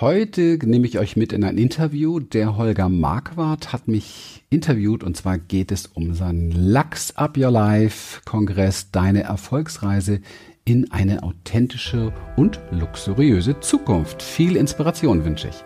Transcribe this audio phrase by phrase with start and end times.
[0.00, 2.20] Heute nehme ich euch mit in ein Interview.
[2.20, 7.50] Der Holger Marquardt hat mich interviewt und zwar geht es um seinen Lux Up Your
[7.50, 10.20] Life Kongress, deine Erfolgsreise
[10.64, 14.22] in eine authentische und luxuriöse Zukunft.
[14.22, 15.64] Viel Inspiration wünsche ich.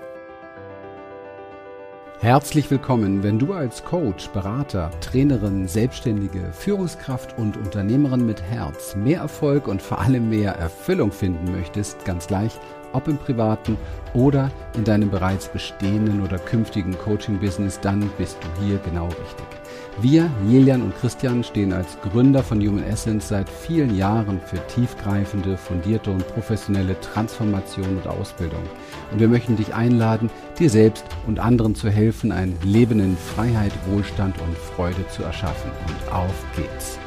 [2.20, 9.20] Herzlich willkommen, wenn du als Coach, Berater, Trainerin, Selbstständige, Führungskraft und Unternehmerin mit Herz mehr
[9.20, 12.58] Erfolg und vor allem mehr Erfüllung finden möchtest, ganz gleich,
[12.92, 13.76] ob im privaten
[14.14, 19.46] oder in deinem bereits bestehenden oder künftigen Coaching-Business, dann bist du hier genau richtig.
[20.00, 25.56] Wir, Jelian und Christian, stehen als Gründer von Human Essence seit vielen Jahren für tiefgreifende,
[25.56, 28.62] fundierte und professionelle Transformation und Ausbildung.
[29.12, 33.72] Und wir möchten dich einladen, dir selbst und anderen zu helfen, ein Leben in Freiheit,
[33.90, 35.70] Wohlstand und Freude zu erschaffen.
[35.86, 36.98] Und auf geht's.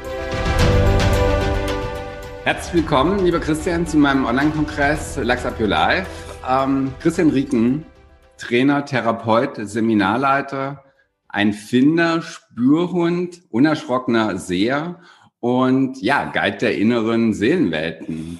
[2.46, 6.06] Herzlich willkommen, lieber Christian, zu meinem Online-Kongress Lux Up Your Life.
[6.48, 7.84] Ähm, Christian Rieken,
[8.38, 10.84] Trainer, Therapeut, Seminarleiter,
[11.28, 15.00] ein Finder, Spürhund, unerschrockener Seher
[15.40, 18.38] und ja, Guide der inneren Seelenwelten.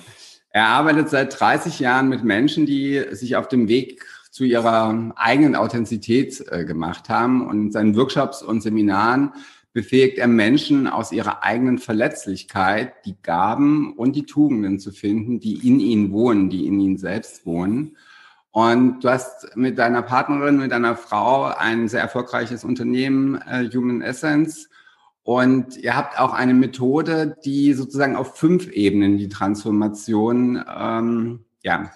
[0.50, 5.56] Er arbeitet seit 30 Jahren mit Menschen, die sich auf dem Weg zu ihrer eigenen
[5.56, 7.44] Authentizität äh, gemacht haben.
[7.44, 9.33] Und in seinen Workshops und Seminaren
[9.77, 15.69] befähigt er Menschen aus ihrer eigenen Verletzlichkeit, die Gaben und die Tugenden zu finden, die
[15.69, 17.94] in ihnen wohnen, die in ihnen selbst wohnen.
[18.52, 24.00] Und du hast mit deiner Partnerin, mit deiner Frau ein sehr erfolgreiches Unternehmen, äh, Human
[24.00, 24.70] Essence.
[25.22, 31.91] Und ihr habt auch eine Methode, die sozusagen auf fünf Ebenen die Transformation ähm, ja,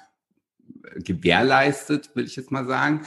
[0.97, 3.07] gewährleistet, will ich jetzt mal sagen.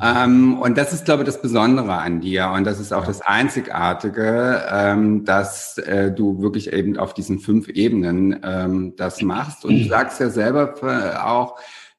[0.00, 2.50] Ähm, und das ist, glaube ich, das Besondere an dir.
[2.54, 7.68] Und das ist auch das Einzigartige, ähm, dass äh, du wirklich eben auf diesen fünf
[7.68, 9.64] Ebenen ähm, das machst.
[9.64, 10.74] Und du sagst ja selber
[11.24, 11.58] auch,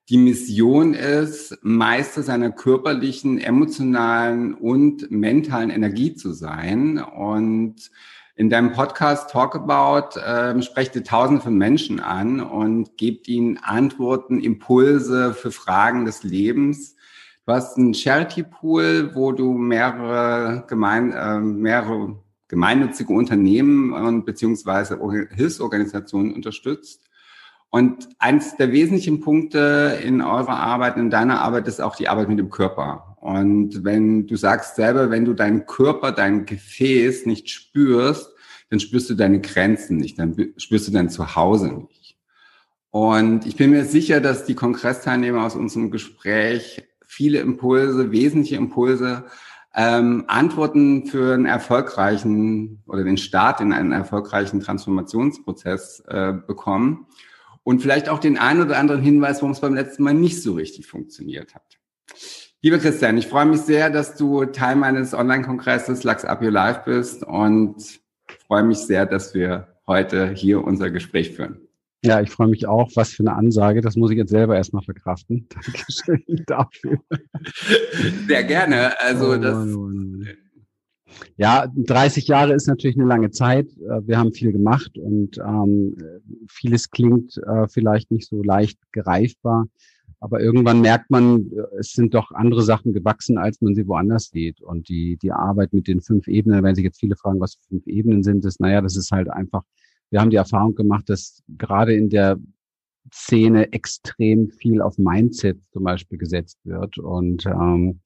[0.10, 6.98] die Mission ist, Meister seiner körperlichen, emotionalen und mentalen Energie zu sein.
[6.98, 7.90] Und
[8.36, 13.58] in deinem Podcast Talk About äh, sprecht ihr tausende von Menschen an und gebt ihnen
[13.58, 16.96] Antworten, Impulse für Fragen des Lebens.
[17.46, 22.18] Du hast einen Charity Pool, wo du mehrere, gemein, äh, mehrere
[22.48, 24.98] gemeinnützige Unternehmen und beziehungsweise
[25.32, 27.02] Hilfsorganisationen unterstützt.
[27.70, 32.30] Und eins der wesentlichen Punkte in eurer Arbeit, in deiner Arbeit, ist auch die Arbeit
[32.30, 33.18] mit dem Körper.
[33.20, 38.30] Und wenn du sagst selber, wenn du deinen Körper, dein Gefäß nicht spürst,
[38.70, 42.18] dann spürst du deine Grenzen nicht, dann spürst du dein Zuhause nicht.
[42.92, 49.26] Und ich bin mir sicher, dass die Kongressteilnehmer aus unserem Gespräch viele Impulse, wesentliche Impulse,
[49.76, 57.08] ähm, Antworten für einen erfolgreichen oder den Start in einen erfolgreichen Transformationsprozess äh, bekommen
[57.64, 60.54] und vielleicht auch den einen oder anderen Hinweis, warum es beim letzten Mal nicht so
[60.54, 61.80] richtig funktioniert hat.
[62.62, 66.84] Lieber Christian, ich freue mich sehr, dass du Teil meines Online-Kongresses Lux Up Your Life
[66.86, 67.76] bist und
[68.48, 71.63] freue mich sehr, dass wir heute hier unser Gespräch führen.
[72.06, 72.92] Ja, ich freue mich auch.
[72.96, 73.82] Was für eine Ansage.
[73.82, 75.48] Das muss ich jetzt selber erstmal verkraften.
[75.50, 76.98] Dankeschön dafür.
[78.28, 79.00] Sehr gerne.
[79.00, 79.68] Also oh, das.
[79.76, 80.24] Oh, oh,
[81.38, 83.68] ja, 30 Jahre ist natürlich eine lange Zeit.
[83.78, 85.96] Äh, wir haben viel gemacht und ähm,
[86.50, 89.68] vieles klingt äh, vielleicht nicht so leicht greifbar.
[90.20, 94.30] Aber irgendwann merkt man, äh, es sind doch andere Sachen gewachsen, als man sie woanders
[94.30, 94.62] sieht.
[94.62, 97.86] Und die, die Arbeit mit den fünf Ebenen, wenn sich jetzt viele fragen, was fünf
[97.88, 99.64] Ebenen sind, ist, naja, das ist halt einfach,
[100.14, 102.38] wir haben die Erfahrung gemacht, dass gerade in der
[103.12, 107.00] Szene extrem viel auf Mindset zum Beispiel gesetzt wird.
[107.00, 108.00] Und ähm,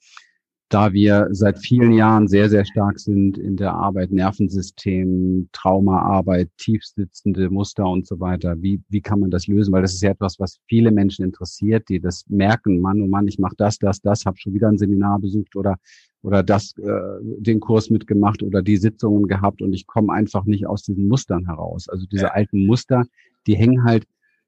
[0.70, 7.50] da wir seit vielen Jahren sehr, sehr stark sind in der Arbeit, Nervensystem, Traumaarbeit, tiefsitzende
[7.50, 8.62] Muster und so weiter.
[8.62, 9.72] Wie, wie kann man das lösen?
[9.72, 13.28] Weil das ist ja etwas, was viele Menschen interessiert, die das merken, Mann, oh Mann,
[13.28, 15.76] ich mache das, das, das, habe schon wieder ein Seminar besucht oder
[16.24, 20.68] oder das äh, den Kurs mitgemacht oder die Sitzungen gehabt und ich komme einfach nicht
[20.68, 21.88] aus diesen Mustern heraus.
[21.88, 22.32] Also diese ja.
[22.32, 23.06] alten Muster,
[23.46, 24.06] die hängen halt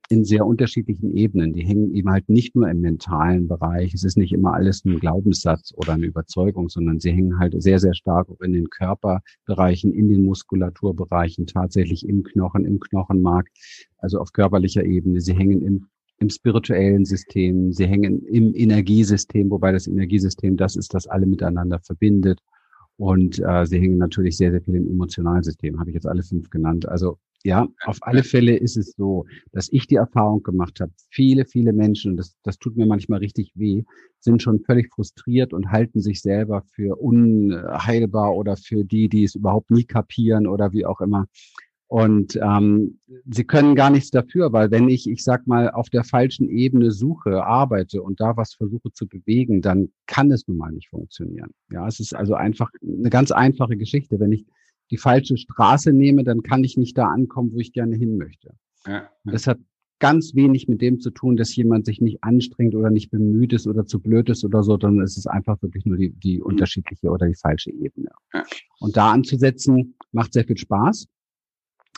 [0.10, 1.54] in sehr unterschiedlichen Ebenen.
[1.54, 3.94] Die hängen eben halt nicht nur im mentalen Bereich.
[3.94, 7.80] Es ist nicht immer alles ein Glaubenssatz oder eine Überzeugung, sondern sie hängen halt sehr,
[7.80, 13.48] sehr stark in den Körperbereichen, in den Muskulaturbereichen, tatsächlich im Knochen, im Knochenmark,
[14.00, 15.22] also auf körperlicher Ebene.
[15.22, 15.88] Sie hängen im
[16.22, 21.80] im spirituellen System, sie hängen im Energiesystem, wobei das Energiesystem das ist, das alle miteinander
[21.80, 22.42] verbindet.
[22.98, 26.22] Und äh, sie hängen natürlich sehr, sehr viel im emotionalen System, habe ich jetzt alle
[26.22, 26.90] fünf genannt.
[26.90, 31.46] Also ja, auf alle Fälle ist es so, dass ich die Erfahrung gemacht habe, viele,
[31.46, 33.84] viele Menschen, das, das tut mir manchmal richtig weh,
[34.20, 39.36] sind schon völlig frustriert und halten sich selber für unheilbar oder für die, die es
[39.36, 41.28] überhaupt nie kapieren oder wie auch immer.
[41.88, 43.00] Und ähm,
[43.32, 46.92] sie können gar nichts dafür, weil wenn ich, ich sag mal, auf der falschen Ebene
[46.92, 51.50] suche, arbeite und da was versuche zu bewegen, dann kann es nun mal nicht funktionieren.
[51.72, 54.20] Ja, es ist also einfach eine ganz einfache Geschichte.
[54.20, 54.46] Wenn ich
[54.92, 58.54] die falsche Straße nehme, dann kann ich nicht da ankommen, wo ich gerne hin möchte.
[58.86, 59.10] Ja.
[59.24, 59.60] Das hat
[60.00, 63.68] ganz wenig mit dem zu tun, dass jemand sich nicht anstrengt oder nicht bemüht ist
[63.68, 66.46] oder zu blöd ist oder so, sondern es ist einfach wirklich nur die, die mhm.
[66.46, 68.10] unterschiedliche oder die falsche Ebene.
[68.34, 68.44] Ja.
[68.80, 71.08] Und da anzusetzen, macht sehr viel Spaß.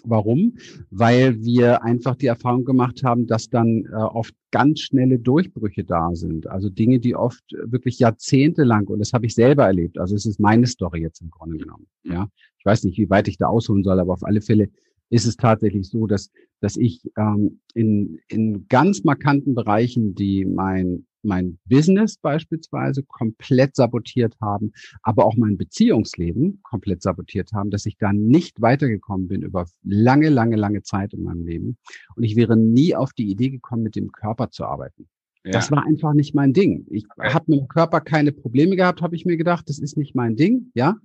[0.04, 0.58] Warum?
[0.90, 6.14] Weil wir einfach die Erfahrung gemacht haben, dass dann äh, oft ganz schnelle Durchbrüche da
[6.14, 6.48] sind.
[6.48, 10.40] Also Dinge, die oft wirklich jahrzehntelang, und das habe ich selber erlebt, also es ist
[10.40, 11.88] meine Story jetzt im Grunde genommen.
[12.04, 12.12] Mhm.
[12.12, 12.28] Ja,
[12.60, 14.70] Ich weiß nicht, wie weit ich da ausholen soll, aber auf alle Fälle
[15.10, 16.32] ist es tatsächlich so, dass,
[16.62, 24.36] dass ich ähm, in, in ganz markanten Bereichen, die mein mein Business beispielsweise komplett sabotiert
[24.42, 24.72] haben,
[25.04, 30.30] aber auch mein Beziehungsleben komplett sabotiert haben, dass ich da nicht weitergekommen bin über lange,
[30.30, 31.78] lange, lange Zeit in meinem Leben.
[32.16, 35.08] Und ich wäre nie auf die Idee gekommen, mit dem Körper zu arbeiten.
[35.44, 35.52] Ja.
[35.54, 36.86] Das war einfach nicht mein Ding.
[36.90, 39.70] Ich habe mit dem Körper keine Probleme gehabt, habe ich mir gedacht.
[39.70, 40.98] Das ist nicht mein Ding, ja.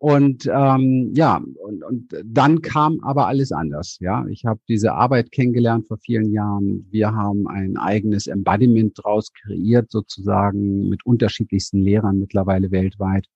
[0.00, 3.98] Und ähm, ja, und, und dann kam aber alles anders.
[4.00, 6.86] Ja, ich habe diese Arbeit kennengelernt vor vielen Jahren.
[6.90, 13.26] Wir haben ein eigenes Embodiment draus kreiert, sozusagen mit unterschiedlichsten Lehrern mittlerweile weltweit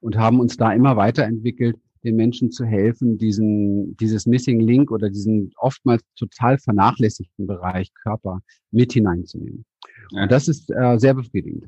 [0.00, 5.10] und haben uns da immer weiterentwickelt, den Menschen zu helfen, diesen dieses Missing Link oder
[5.10, 8.40] diesen oftmals total vernachlässigten Bereich Körper
[8.70, 9.66] mit hineinzunehmen.
[10.12, 10.22] Ja.
[10.22, 11.66] Und das ist äh, sehr befriedigend.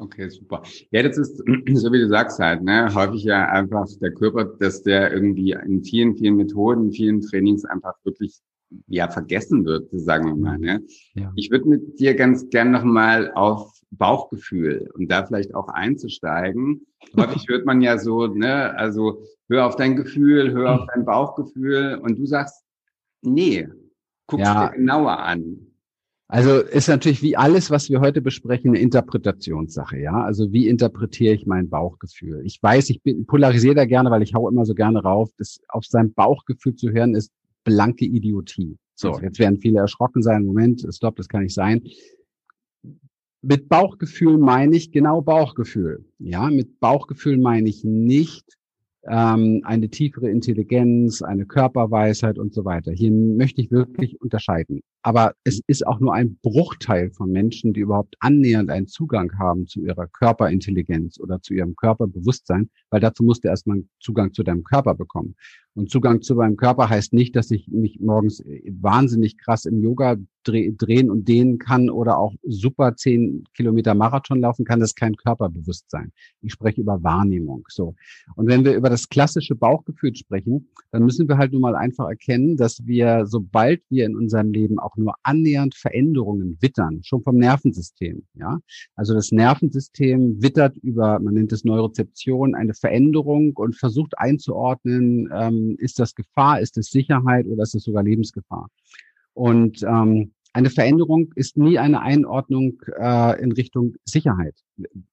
[0.00, 0.62] Okay, super.
[0.92, 1.36] Ja, das ist,
[1.74, 5.84] so wie du sagst halt, ne, häufig ja einfach der Körper, dass der irgendwie in
[5.84, 8.40] vielen, vielen Methoden, in vielen Trainings einfach wirklich,
[8.86, 10.82] ja, vergessen wird, sagen wir mal, ne.
[11.14, 11.32] Ja.
[11.36, 16.86] Ich würde mit dir ganz gern nochmal auf Bauchgefühl und da vielleicht auch einzusteigen.
[17.16, 22.00] Häufig hört man ja so, ne, also hör auf dein Gefühl, hör auf dein Bauchgefühl
[22.02, 22.64] und du sagst,
[23.20, 23.68] nee,
[24.26, 24.68] guck ja.
[24.68, 25.69] dir genauer an.
[26.32, 30.22] Also ist natürlich wie alles, was wir heute besprechen, eine Interpretationssache, ja.
[30.22, 32.42] Also wie interpretiere ich mein Bauchgefühl?
[32.44, 35.30] Ich weiß, ich bin, polarisiere da gerne, weil ich hau immer so gerne rauf.
[35.38, 37.32] Das auf sein Bauchgefühl zu hören, ist
[37.64, 38.78] blanke Idiotie.
[38.94, 40.44] So, jetzt werden viele erschrocken sein.
[40.44, 41.82] Moment, stopp, das kann nicht sein.
[43.42, 46.04] Mit Bauchgefühl meine ich genau Bauchgefühl.
[46.20, 48.56] Ja, mit Bauchgefühl meine ich nicht
[49.08, 52.92] ähm, eine tiefere Intelligenz, eine Körperweisheit und so weiter.
[52.92, 54.82] Hier möchte ich wirklich unterscheiden.
[55.02, 59.66] Aber es ist auch nur ein Bruchteil von Menschen, die überhaupt annähernd einen Zugang haben
[59.66, 64.64] zu ihrer Körperintelligenz oder zu ihrem Körperbewusstsein, weil dazu musst du erstmal Zugang zu deinem
[64.64, 65.36] Körper bekommen.
[65.74, 68.42] Und Zugang zu meinem Körper heißt nicht, dass ich mich morgens
[68.80, 74.64] wahnsinnig krass im Yoga drehen und dehnen kann oder auch super zehn Kilometer Marathon laufen
[74.64, 74.80] kann.
[74.80, 76.12] Das ist kein Körperbewusstsein.
[76.40, 77.64] Ich spreche über Wahrnehmung.
[77.68, 77.94] So.
[78.36, 82.08] Und wenn wir über das klassische Bauchgefühl sprechen, dann müssen wir halt nun mal einfach
[82.08, 87.36] erkennen, dass wir, sobald wir in unserem Leben auch nur annähernd Veränderungen wittern, schon vom
[87.36, 88.58] Nervensystem, ja.
[88.96, 95.59] Also das Nervensystem wittert über, man nennt es Neurozeption, eine Veränderung und versucht einzuordnen, ähm,
[95.78, 98.68] ist das Gefahr, ist es Sicherheit oder ist es sogar Lebensgefahr?
[99.34, 104.54] Und ähm, eine Veränderung ist nie eine Einordnung äh, in Richtung Sicherheit,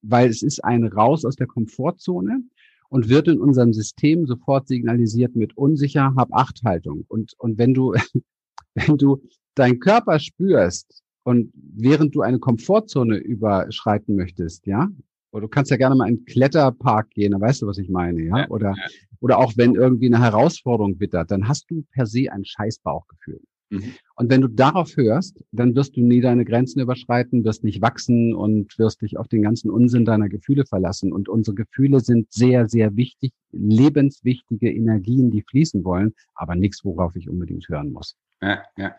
[0.02, 2.44] weil es ist ein Raus aus der Komfortzone
[2.90, 7.06] und wird in unserem System sofort signalisiert mit unsicher, hab acht Haltung.
[7.08, 7.94] Und, und wenn du,
[8.74, 9.22] wenn du
[9.56, 14.90] deinen Körper spürst und während du eine Komfortzone überschreiten möchtest, ja,
[15.32, 17.90] oder du kannst ja gerne mal in einen Kletterpark gehen, dann weißt du, was ich
[17.90, 18.40] meine, ja?
[18.40, 18.86] ja oder, ja.
[19.20, 23.42] oder auch wenn irgendwie eine Herausforderung wittert, dann hast du per se ein scheiß Bauchgefühl.
[23.70, 23.94] Mhm.
[24.16, 28.34] Und wenn du darauf hörst, dann wirst du nie deine Grenzen überschreiten, wirst nicht wachsen
[28.34, 31.12] und wirst dich auf den ganzen Unsinn deiner Gefühle verlassen.
[31.12, 37.16] Und unsere Gefühle sind sehr, sehr wichtig, lebenswichtige Energien, die fließen wollen, aber nichts, worauf
[37.16, 38.16] ich unbedingt hören muss.
[38.42, 38.96] Ja, ja.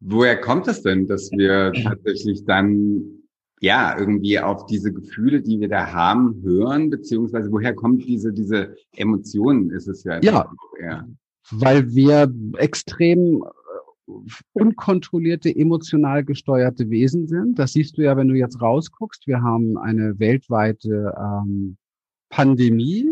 [0.00, 3.25] Woher kommt es denn, dass wir tatsächlich dann
[3.60, 8.74] ja, irgendwie auf diese Gefühle, die wir da haben, hören, beziehungsweise woher kommt diese, diese
[8.96, 10.20] Emotionen, ist es ja.
[10.20, 11.08] Ja, eher.
[11.50, 14.12] weil wir extrem äh,
[14.52, 17.58] unkontrollierte, emotional gesteuerte Wesen sind.
[17.58, 19.26] Das siehst du ja, wenn du jetzt rausguckst.
[19.26, 21.76] Wir haben eine weltweite ähm,
[22.28, 23.08] Pandemie,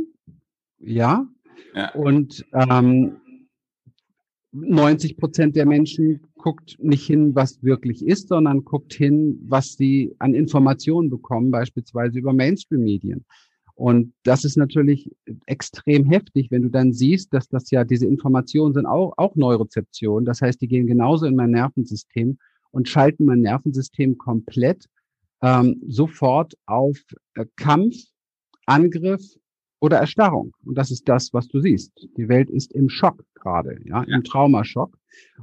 [0.78, 1.26] ja,
[1.74, 1.90] ja.
[1.92, 3.16] und ähm,
[4.54, 10.14] 90 Prozent der Menschen guckt nicht hin, was wirklich ist, sondern guckt hin, was sie
[10.20, 13.24] an Informationen bekommen, beispielsweise über Mainstream-Medien.
[13.74, 15.10] Und das ist natürlich
[15.46, 20.24] extrem heftig, wenn du dann siehst, dass das ja diese Informationen sind auch, auch Neurozeption.
[20.24, 22.38] Das heißt, die gehen genauso in mein Nervensystem
[22.70, 24.86] und schalten mein Nervensystem komplett
[25.42, 26.98] ähm, sofort auf
[27.34, 27.96] äh, Kampf,
[28.66, 29.22] Angriff
[29.84, 30.54] oder Erstarrung.
[30.64, 32.08] Und das ist das, was du siehst.
[32.16, 34.16] Die Welt ist im Schock gerade, ja, ja.
[34.16, 34.96] im Traumaschock.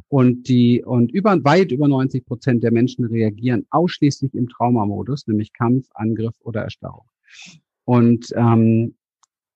[0.07, 5.53] Und die, und über, weit über 90 Prozent der Menschen reagieren ausschließlich im Traumamodus, nämlich
[5.53, 7.05] Kampf, Angriff oder Erstarrung.
[7.85, 8.95] Und ähm,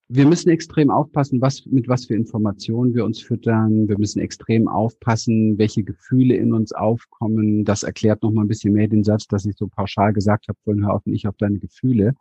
[0.07, 3.89] wir müssen extrem aufpassen, was, mit was für Informationen wir uns füttern.
[3.89, 7.65] Wir müssen extrem aufpassen, welche Gefühle in uns aufkommen.
[7.65, 10.59] Das erklärt noch mal ein bisschen mehr den Satz, dass ich so pauschal gesagt habe,
[10.63, 12.13] vorhin hör auf nicht auf deine Gefühle.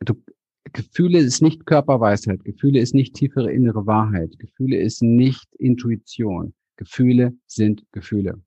[0.00, 0.14] Du,
[0.72, 2.44] Gefühle ist nicht Körperweisheit.
[2.44, 4.38] Gefühle ist nicht tiefere innere Wahrheit.
[4.38, 6.54] Gefühle ist nicht Intuition.
[6.76, 8.40] Gefühle sind Gefühle.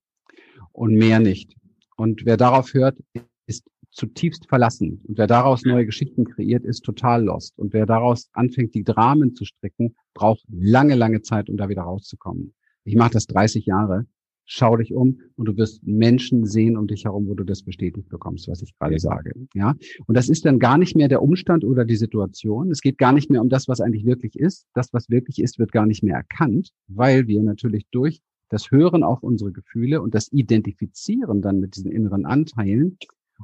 [0.71, 1.55] Und mehr nicht.
[1.97, 2.97] Und wer darauf hört,
[3.45, 5.01] ist zutiefst verlassen.
[5.07, 7.57] Und wer daraus neue Geschichten kreiert, ist total lost.
[7.57, 11.83] Und wer daraus anfängt, die Dramen zu stricken, braucht lange, lange Zeit, um da wieder
[11.83, 12.53] rauszukommen.
[12.85, 14.05] Ich mache das 30 Jahre.
[14.45, 18.09] Schau dich um und du wirst Menschen sehen um dich herum, wo du das bestätigt
[18.09, 19.33] bekommst, was ich gerade sage.
[19.53, 19.75] Ja.
[20.05, 22.69] Und das ist dann gar nicht mehr der Umstand oder die Situation.
[22.69, 24.67] Es geht gar nicht mehr um das, was eigentlich wirklich ist.
[24.73, 29.03] Das, was wirklich ist, wird gar nicht mehr erkannt, weil wir natürlich durch das Hören
[29.03, 32.97] auf unsere Gefühle und das Identifizieren dann mit diesen inneren Anteilen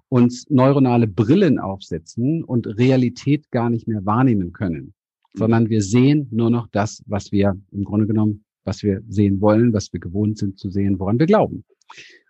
[0.07, 4.93] uns neuronale Brillen aufsetzen und Realität gar nicht mehr wahrnehmen können,
[5.33, 9.73] sondern wir sehen nur noch das, was wir im Grunde genommen, was wir sehen wollen,
[9.73, 11.65] was wir gewohnt sind zu sehen, woran wir glauben.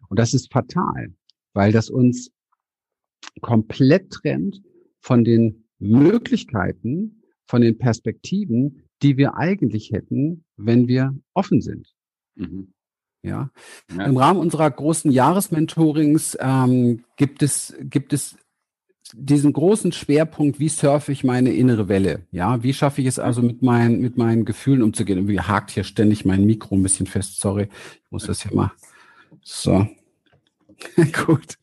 [0.10, 1.14] Und das ist fatal,
[1.54, 2.32] weil das uns
[3.42, 4.62] komplett trennt
[5.02, 11.94] von den Möglichkeiten, von den Perspektiven, die wir eigentlich hätten, wenn wir offen sind.
[12.36, 12.74] Mhm.
[13.24, 13.52] Ja.
[13.92, 14.06] ja.
[14.06, 18.38] Im Rahmen unserer großen Jahresmentorings ähm, gibt es gibt es
[19.16, 22.28] diesen großen Schwerpunkt, wie surfe ich meine innere Welle?
[22.32, 25.20] Ja, wie schaffe ich es also mit meinen mit meinen Gefühlen umzugehen?
[25.20, 27.40] Irgendwie hakt hier ständig mein Mikro ein bisschen fest.
[27.40, 27.70] Sorry,
[28.04, 28.72] ich muss das hier mal.
[29.42, 29.88] So.
[31.26, 31.58] Gut.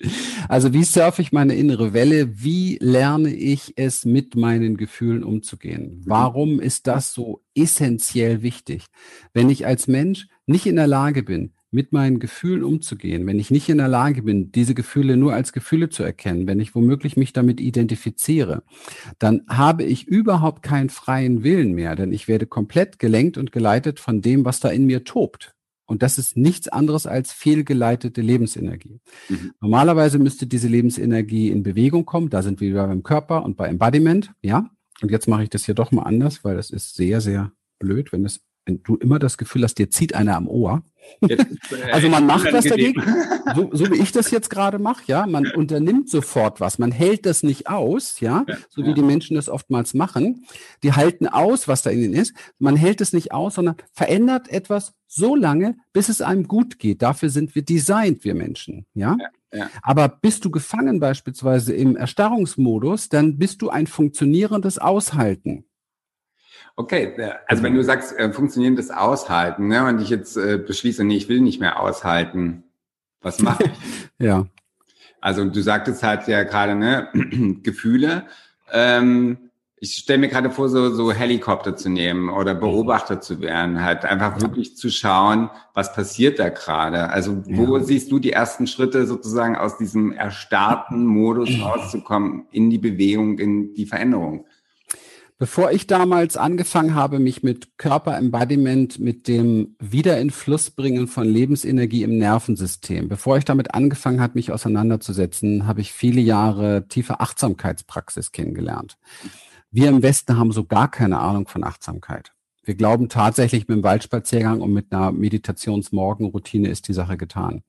[0.48, 2.42] Also wie surfe ich meine innere Welle?
[2.42, 6.02] Wie lerne ich es mit meinen Gefühlen umzugehen?
[6.04, 8.84] Warum ist das so essentiell wichtig?
[9.32, 13.50] Wenn ich als Mensch nicht in der Lage bin, mit meinen Gefühlen umzugehen, wenn ich
[13.50, 17.18] nicht in der Lage bin, diese Gefühle nur als Gefühle zu erkennen, wenn ich womöglich
[17.18, 18.62] mich damit identifiziere,
[19.18, 24.00] dann habe ich überhaupt keinen freien Willen mehr, denn ich werde komplett gelenkt und geleitet
[24.00, 25.54] von dem, was da in mir tobt.
[25.84, 28.98] Und das ist nichts anderes als fehlgeleitete Lebensenergie.
[29.28, 29.52] Mhm.
[29.60, 32.30] Normalerweise müsste diese Lebensenergie in Bewegung kommen.
[32.30, 34.32] Da sind wir wieder beim Körper und bei Embodiment.
[34.42, 34.70] Ja.
[35.02, 38.12] Und jetzt mache ich das hier doch mal anders, weil das ist sehr, sehr blöd,
[38.12, 40.82] wenn es wenn du immer das Gefühl hast, dir zieht einer am Ohr.
[41.20, 43.00] Jetzt, äh, also man macht was dagegen,
[43.54, 47.26] so, so wie ich das jetzt gerade mache, ja, man unternimmt sofort was, man hält
[47.26, 50.44] das nicht aus, ja, so wie die Menschen das oftmals machen.
[50.82, 52.34] Die halten aus, was da in ihnen ist.
[52.58, 57.02] Man hält es nicht aus, sondern verändert etwas so lange, bis es einem gut geht.
[57.02, 59.16] Dafür sind wir designt, wir Menschen, ja.
[59.18, 59.28] ja.
[59.52, 59.70] Ja.
[59.80, 65.64] Aber bist du gefangen beispielsweise im Erstarrungsmodus, dann bist du ein funktionierendes Aushalten.
[66.76, 71.04] Okay, äh, also wenn du sagst, äh, funktionierendes Aushalten, ne, und ich jetzt äh, beschließe,
[71.04, 72.64] nee, ich will nicht mehr aushalten,
[73.22, 74.08] was mache ich?
[74.18, 74.46] ja.
[75.20, 77.08] Also du sagtest halt ja gerade, ne,
[77.62, 78.26] Gefühle.
[78.70, 79.38] Ähm,
[79.78, 82.60] ich stelle mir gerade vor, so, so Helikopter zu nehmen oder mhm.
[82.60, 87.10] Beobachter zu werden, halt einfach wirklich zu schauen, was passiert da gerade.
[87.10, 87.84] Also wo ja.
[87.84, 93.74] siehst du die ersten Schritte sozusagen aus diesem erstarrten Modus rauszukommen in die Bewegung, in
[93.74, 94.46] die Veränderung?
[95.38, 101.28] Bevor ich damals angefangen habe, mich mit Körperembodiment, mit dem Wieder in Fluss bringen von
[101.28, 107.20] Lebensenergie im Nervensystem, bevor ich damit angefangen habe, mich auseinanderzusetzen, habe ich viele Jahre tiefe
[107.20, 108.96] Achtsamkeitspraxis kennengelernt.
[109.70, 112.32] Wir im Westen haben so gar keine Ahnung von Achtsamkeit.
[112.66, 117.62] Wir glauben tatsächlich, mit dem Waldspaziergang und mit einer Meditationsmorgenroutine ist die Sache getan.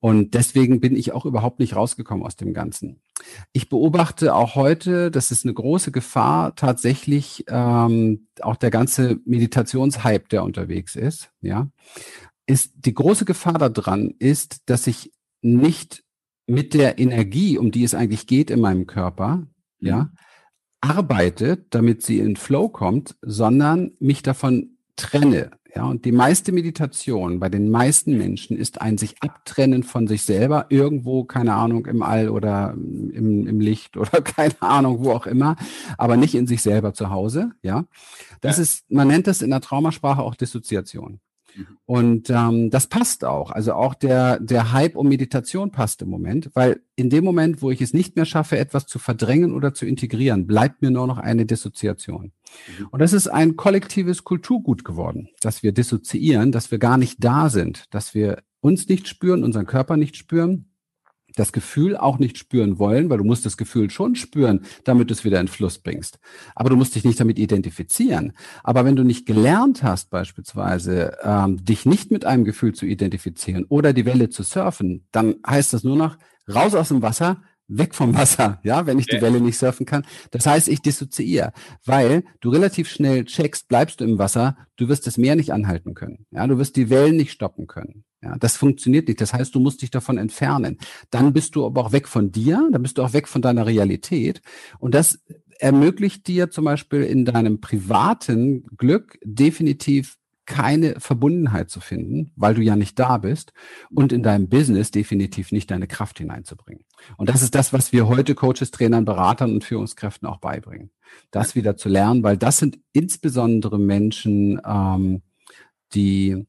[0.00, 3.00] Und deswegen bin ich auch überhaupt nicht rausgekommen aus dem Ganzen.
[3.52, 10.28] Ich beobachte auch heute, das ist eine große Gefahr, tatsächlich ähm, auch der ganze Meditationshype,
[10.28, 11.68] der unterwegs ist, ja,
[12.46, 15.12] ist die große Gefahr daran ist, dass ich
[15.42, 16.02] nicht
[16.46, 19.46] mit der Energie, um die es eigentlich geht in meinem Körper, mhm.
[19.78, 20.10] ja,
[20.84, 25.50] arbeitet, damit sie in Flow kommt, sondern mich davon trenne.
[25.74, 30.22] Ja, und die meiste Meditation bei den meisten Menschen ist ein sich abtrennen von sich
[30.22, 35.26] selber, irgendwo, keine Ahnung, im All oder im, im Licht oder keine Ahnung, wo auch
[35.26, 35.56] immer,
[35.98, 37.52] aber nicht in sich selber zu Hause.
[37.62, 37.86] Ja,
[38.40, 38.62] das ja.
[38.62, 41.18] ist, man nennt das in der Traumasprache auch Dissoziation.
[41.54, 41.66] Mhm.
[41.86, 43.50] Und ähm, das passt auch.
[43.50, 47.70] Also auch der, der Hype um Meditation passt im Moment, weil in dem Moment, wo
[47.70, 51.18] ich es nicht mehr schaffe, etwas zu verdrängen oder zu integrieren, bleibt mir nur noch
[51.18, 52.32] eine Dissoziation.
[52.78, 52.88] Mhm.
[52.90, 57.48] Und das ist ein kollektives Kulturgut geworden, dass wir dissoziieren, dass wir gar nicht da
[57.50, 60.70] sind, dass wir uns nicht spüren, unseren Körper nicht spüren,
[61.36, 65.14] das Gefühl auch nicht spüren wollen, weil du musst das Gefühl schon spüren, damit du
[65.14, 66.18] es wieder in Fluss bringst.
[66.54, 68.32] Aber du musst dich nicht damit identifizieren.
[68.62, 73.64] Aber wenn du nicht gelernt hast, beispielsweise, ähm, dich nicht mit einem Gefühl zu identifizieren
[73.68, 76.16] oder die Welle zu surfen, dann heißt das nur noch
[76.48, 80.04] raus aus dem Wasser, weg vom Wasser, ja, wenn ich die Welle nicht surfen kann.
[80.30, 81.52] Das heißt, ich dissoziiere,
[81.84, 85.94] weil du relativ schnell checkst, bleibst du im Wasser, du wirst das Meer nicht anhalten
[85.94, 86.26] können.
[86.30, 88.04] Ja, du wirst die Wellen nicht stoppen können.
[88.24, 89.20] Ja, das funktioniert nicht.
[89.20, 90.78] Das heißt, du musst dich davon entfernen.
[91.10, 93.66] Dann bist du aber auch weg von dir, dann bist du auch weg von deiner
[93.66, 94.40] Realität.
[94.78, 95.22] Und das
[95.58, 100.16] ermöglicht dir zum Beispiel in deinem privaten Glück definitiv
[100.46, 103.52] keine Verbundenheit zu finden, weil du ja nicht da bist
[103.90, 106.84] und in deinem Business definitiv nicht deine Kraft hineinzubringen.
[107.16, 110.90] Und das ist das, was wir heute Coaches, Trainern, Beratern und Führungskräften auch beibringen.
[111.30, 115.22] Das wieder zu lernen, weil das sind insbesondere Menschen, ähm,
[115.94, 116.46] die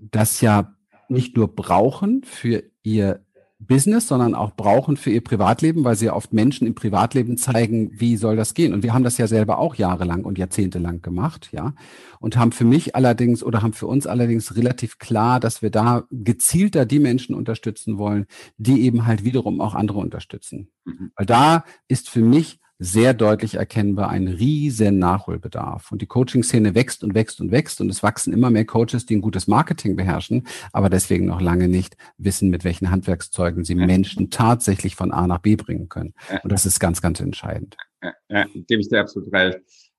[0.00, 0.74] das ja
[1.08, 3.24] nicht nur brauchen für ihr
[3.60, 7.90] Business, sondern auch brauchen für ihr Privatleben, weil sie ja oft Menschen im Privatleben zeigen,
[7.92, 8.72] wie soll das gehen.
[8.72, 11.74] Und wir haben das ja selber auch jahrelang und jahrzehntelang gemacht, ja.
[12.20, 16.04] Und haben für mich allerdings oder haben für uns allerdings relativ klar, dass wir da
[16.10, 18.26] gezielter die Menschen unterstützen wollen,
[18.58, 20.70] die eben halt wiederum auch andere unterstützen.
[20.84, 21.10] Mhm.
[21.16, 25.90] Weil da ist für mich sehr deutlich erkennbar ein riesen Nachholbedarf.
[25.90, 29.16] Und die Coaching-Szene wächst und wächst und wächst und es wachsen immer mehr Coaches, die
[29.16, 34.30] ein gutes Marketing beherrschen, aber deswegen noch lange nicht wissen, mit welchen Handwerkszeugen sie Menschen
[34.30, 36.14] tatsächlich von A nach B bringen können.
[36.42, 37.76] Und das ist ganz, ganz entscheidend.
[38.02, 39.58] Ja, ja, gebe ich dir absolut recht.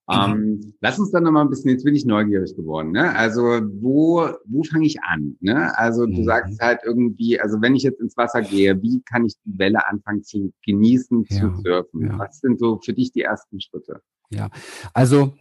[0.10, 0.32] Mhm.
[0.32, 2.92] Ähm, lass uns dann noch mal ein bisschen, jetzt bin ich neugierig geworden.
[2.92, 3.16] Ne?
[3.16, 5.38] Also wo, wo fange ich an?
[5.40, 5.78] Ne?
[5.78, 6.24] Also du mhm.
[6.24, 9.88] sagst halt irgendwie, also wenn ich jetzt ins Wasser gehe, wie kann ich die Welle
[9.88, 12.08] anfangen zu genießen, ja, zu surfen?
[12.08, 12.18] Ja.
[12.18, 14.02] Was sind so für dich die ersten Schritte?
[14.32, 14.50] Ja,
[14.94, 15.34] also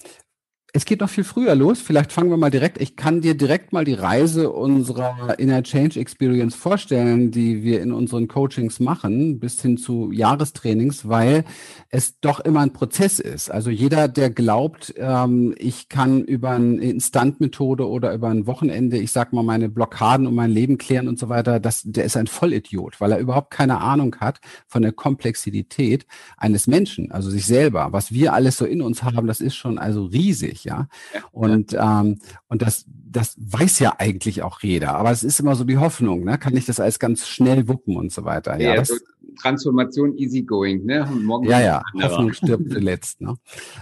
[0.75, 1.81] es geht noch viel früher los.
[1.81, 2.79] Vielleicht fangen wir mal direkt.
[2.81, 7.91] Ich kann dir direkt mal die Reise unserer Inner Change Experience vorstellen, die wir in
[7.91, 11.45] unseren Coachings machen, bis hin zu Jahrestrainings, weil
[11.89, 13.51] es doch immer ein Prozess ist.
[13.51, 19.11] Also jeder, der glaubt, ähm, ich kann über eine Instantmethode oder über ein Wochenende, ich
[19.11, 22.27] sag mal, meine Blockaden und mein Leben klären und so weiter, das, der ist ein
[22.27, 26.05] Vollidiot, weil er überhaupt keine Ahnung hat von der Komplexität
[26.37, 27.89] eines Menschen, also sich selber.
[27.93, 30.88] Was wir alles so in uns haben, das ist schon also riesig wichtig, ja.
[31.32, 32.18] Und, ähm,
[32.49, 34.97] und das, das weiß ja eigentlich auch jeder.
[34.97, 36.38] Aber es ist immer so die Hoffnung, ne?
[36.38, 38.58] Kann ich das alles ganz schnell wuppen und so weiter.
[38.60, 38.92] Ja, ja das,
[39.40, 41.08] Transformation easygoing, ne?
[41.23, 41.82] Morgen ja, ja.
[42.02, 43.21] Hoffnung stirbt zuletzt.
[43.21, 43.36] Ne?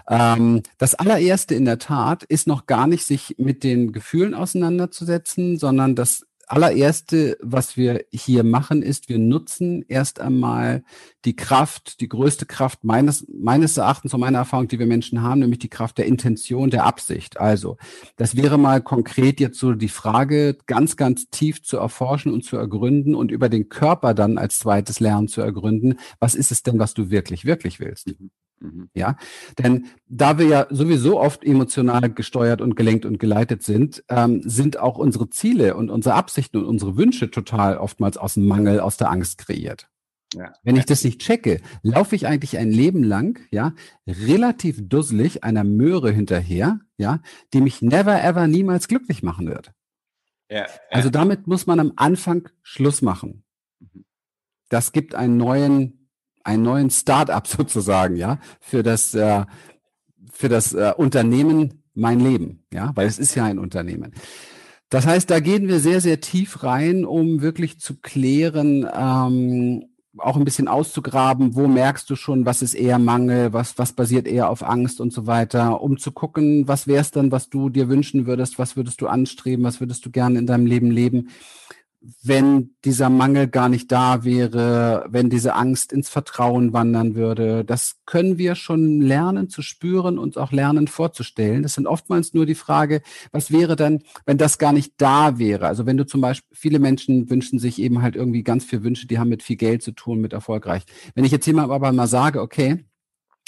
[0.09, 5.59] Ähm, das allererste in der Tat ist noch gar nicht, sich mit den Gefühlen auseinanderzusetzen,
[5.59, 10.85] sondern das allererste, was wir hier machen, ist, wir nutzen erst einmal
[11.25, 15.41] die Kraft, die größte Kraft meines, meines Erachtens und meiner Erfahrung, die wir Menschen haben,
[15.41, 17.39] nämlich die Kraft der Intention, der Absicht.
[17.39, 17.77] Also,
[18.17, 22.57] das wäre mal konkret jetzt so die Frage, ganz, ganz tief zu erforschen und zu
[22.57, 25.99] ergründen und über den Körper dann als zweites Lernen zu ergründen.
[26.21, 28.07] Was ist es denn, was du wirklich, wirklich willst?
[28.07, 28.31] Mhm.
[28.61, 28.89] Mhm.
[28.95, 29.17] Ja,
[29.59, 34.79] denn da wir ja sowieso oft emotional gesteuert und gelenkt und geleitet sind, ähm, sind
[34.79, 38.97] auch unsere Ziele und unsere Absichten und unsere Wünsche total oftmals aus dem Mangel, aus
[38.97, 39.89] der Angst kreiert.
[40.35, 40.53] Ja.
[40.63, 43.75] Wenn ich das nicht checke, laufe ich eigentlich ein Leben lang, ja,
[44.07, 47.21] relativ dusselig einer Möhre hinterher, ja,
[47.53, 49.73] die mich never ever niemals glücklich machen wird.
[50.51, 50.67] Ja.
[50.91, 53.45] Also damit muss man am Anfang Schluss machen.
[53.81, 54.05] Mhm.
[54.69, 56.06] Das gibt einen neuen
[56.47, 59.45] einen neuen Start-up sozusagen, ja, für das, äh,
[60.33, 64.13] für das äh, Unternehmen mein Leben, ja, weil es ist ja ein Unternehmen.
[64.89, 69.87] Das heißt, da gehen wir sehr, sehr tief rein, um wirklich zu klären, ähm,
[70.19, 74.27] auch ein bisschen auszugraben, wo merkst du schon, was ist eher Mangel, was, was basiert
[74.27, 77.69] eher auf Angst und so weiter, um zu gucken, was wäre es dann, was du
[77.69, 81.29] dir wünschen würdest, was würdest du anstreben, was würdest du gerne in deinem Leben leben
[82.23, 87.65] wenn dieser Mangel gar nicht da wäre, wenn diese Angst ins Vertrauen wandern würde.
[87.65, 91.63] Das können wir schon lernen zu spüren und auch lernen vorzustellen.
[91.63, 95.67] Das sind oftmals nur die Frage, was wäre denn, wenn das gar nicht da wäre?
[95.67, 99.07] Also wenn du zum Beispiel, viele Menschen wünschen sich eben halt irgendwie ganz viel Wünsche,
[99.07, 100.85] die haben mit viel Geld zu tun, mit erfolgreich.
[101.15, 102.85] Wenn ich jetzt jemand aber mal sage, okay,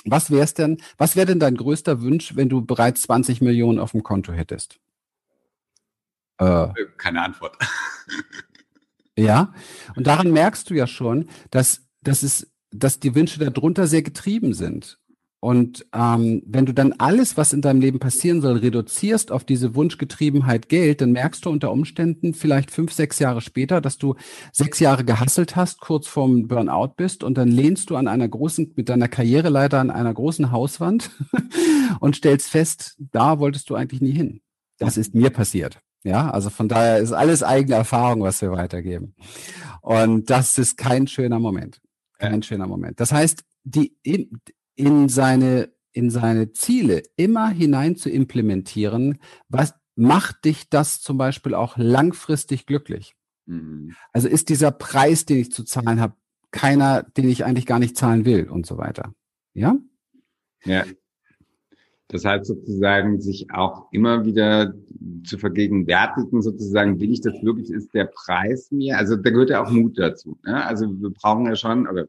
[0.05, 3.92] was wär's denn, was wäre denn dein größter Wunsch, wenn du bereits 20 Millionen auf
[3.92, 4.79] dem Konto hättest?
[6.38, 7.57] Äh, Keine Antwort.
[9.18, 9.52] Ja,
[9.96, 14.54] und daran merkst du ja schon, dass, dass, es, dass die Wünsche darunter sehr getrieben
[14.54, 14.98] sind.
[15.40, 19.76] Und ähm, wenn du dann alles, was in deinem Leben passieren soll, reduzierst auf diese
[19.76, 24.16] Wunschgetriebenheit Geld, dann merkst du unter Umständen vielleicht fünf, sechs Jahre später, dass du
[24.52, 28.72] sechs Jahre gehasselt hast, kurz vorm Burnout bist und dann lehnst du an einer großen,
[28.74, 31.11] mit deiner Karriereleiter an einer großen Hauswand
[32.00, 34.40] und stellst fest, da wolltest du eigentlich nie hin.
[34.78, 35.81] Das ist mir passiert.
[36.09, 39.14] Ja, also von daher ist alles eigene Erfahrung, was wir weitergeben.
[39.83, 41.83] Und das ist kein schöner Moment.
[42.18, 42.42] Kein ja.
[42.42, 42.99] schöner Moment.
[42.99, 44.40] Das heißt, die in,
[44.75, 49.18] in seine in seine Ziele immer hinein zu implementieren,
[49.49, 53.14] was macht dich das zum Beispiel auch langfristig glücklich?
[53.47, 53.94] Mhm.
[54.12, 56.14] Also ist dieser Preis, den ich zu zahlen habe,
[56.53, 59.12] keiner, den ich eigentlich gar nicht zahlen will und so weiter.
[59.53, 59.77] Ja?
[60.64, 60.85] Ja.
[62.09, 64.75] Das heißt sozusagen, sich auch immer wieder
[65.25, 69.62] zu vergegenwärtigen, sozusagen, will ich das wirklich, ist der Preis mir, also da gehört ja
[69.62, 70.38] auch Mut dazu.
[70.44, 70.64] Ne?
[70.64, 72.07] Also wir brauchen ja schon, oder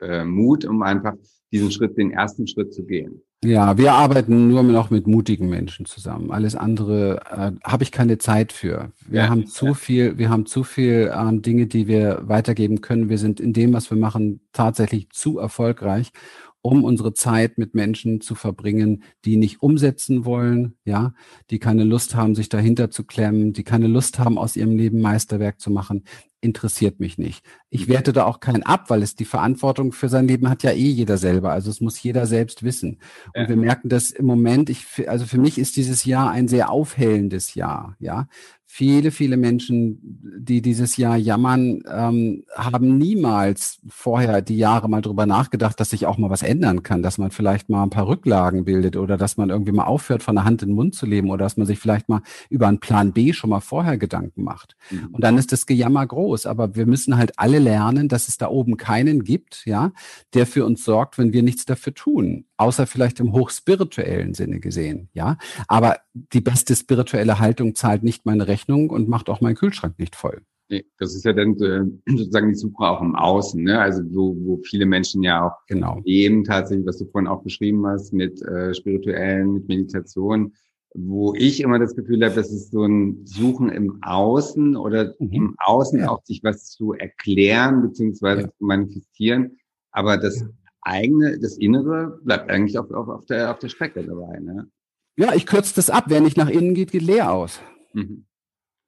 [0.00, 1.14] äh, Mut, um einfach
[1.52, 3.22] diesen Schritt, den ersten Schritt zu gehen.
[3.44, 6.30] Ja, wir arbeiten nur noch mit mutigen Menschen zusammen.
[6.30, 8.92] Alles andere äh, habe ich keine Zeit für.
[9.06, 9.74] Wir ja, haben zu ja.
[9.74, 13.08] viel, wir haben zu viel ähm, Dinge, die wir weitergeben können.
[13.08, 16.12] Wir sind in dem, was wir machen, tatsächlich zu erfolgreich
[16.62, 21.12] um unsere Zeit mit Menschen zu verbringen, die nicht umsetzen wollen, ja,
[21.50, 25.00] die keine Lust haben, sich dahinter zu klemmen, die keine Lust haben, aus ihrem Leben
[25.00, 26.04] Meisterwerk zu machen,
[26.40, 27.44] interessiert mich nicht.
[27.70, 30.72] Ich werte da auch keinen ab, weil es die Verantwortung für sein Leben hat ja
[30.72, 31.52] eh jeder selber.
[31.52, 32.98] Also es muss jeder selbst wissen.
[33.34, 33.48] Und ja.
[33.48, 37.54] wir merken das im Moment, ich, also für mich ist dieses Jahr ein sehr aufhellendes
[37.54, 38.28] Jahr, ja
[38.74, 39.98] viele, viele Menschen,
[40.38, 46.06] die dieses Jahr jammern, ähm, haben niemals vorher die Jahre mal drüber nachgedacht, dass sich
[46.06, 49.36] auch mal was ändern kann, dass man vielleicht mal ein paar Rücklagen bildet oder dass
[49.36, 51.66] man irgendwie mal aufhört, von der Hand in den Mund zu leben oder dass man
[51.66, 54.74] sich vielleicht mal über einen Plan B schon mal vorher Gedanken macht.
[54.90, 55.08] Mhm.
[55.12, 56.46] Und dann ist das Gejammer groß.
[56.46, 59.92] Aber wir müssen halt alle lernen, dass es da oben keinen gibt, ja,
[60.32, 65.08] der für uns sorgt, wenn wir nichts dafür tun außer vielleicht im hochspirituellen Sinne gesehen,
[65.12, 65.36] ja.
[65.66, 70.16] Aber die beste spirituelle Haltung zahlt nicht meine Rechnung und macht auch meinen Kühlschrank nicht
[70.16, 70.42] voll.
[70.68, 73.78] Nee, das ist ja dann äh, sozusagen die Suche auch im Außen, ne?
[73.78, 76.00] Also wo, wo viele Menschen ja auch genau.
[76.04, 80.54] eben tatsächlich, was du vorhin auch beschrieben hast, mit äh, spirituellen, mit Meditation,
[80.94, 85.32] wo ich immer das Gefühl habe, das ist so ein Suchen im Außen oder mhm.
[85.32, 86.08] im Außen ja.
[86.08, 88.48] auch sich was zu erklären beziehungsweise ja.
[88.48, 89.58] zu manifestieren.
[89.90, 90.44] Aber das
[90.80, 94.38] eigene, das Innere bleibt eigentlich auf, auf, auf, der, auf der Strecke dabei.
[94.40, 94.70] Ne?
[95.16, 96.04] Ja, ich kürze das ab.
[96.08, 97.60] Wer nicht nach innen geht, geht leer aus.
[97.92, 98.24] Mhm.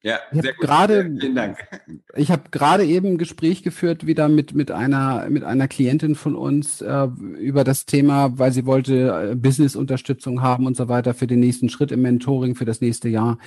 [0.05, 0.67] Ja, ich sehr gut.
[0.67, 1.59] Gerade, Vielen Dank.
[2.17, 6.37] Ich habe gerade eben ein Gespräch geführt wieder mit mit einer mit einer Klientin von
[6.37, 11.27] uns äh, über das Thema, weil sie wollte äh, Business-Unterstützung haben und so weiter für
[11.27, 13.39] den nächsten Schritt im Mentoring für das nächste Jahr.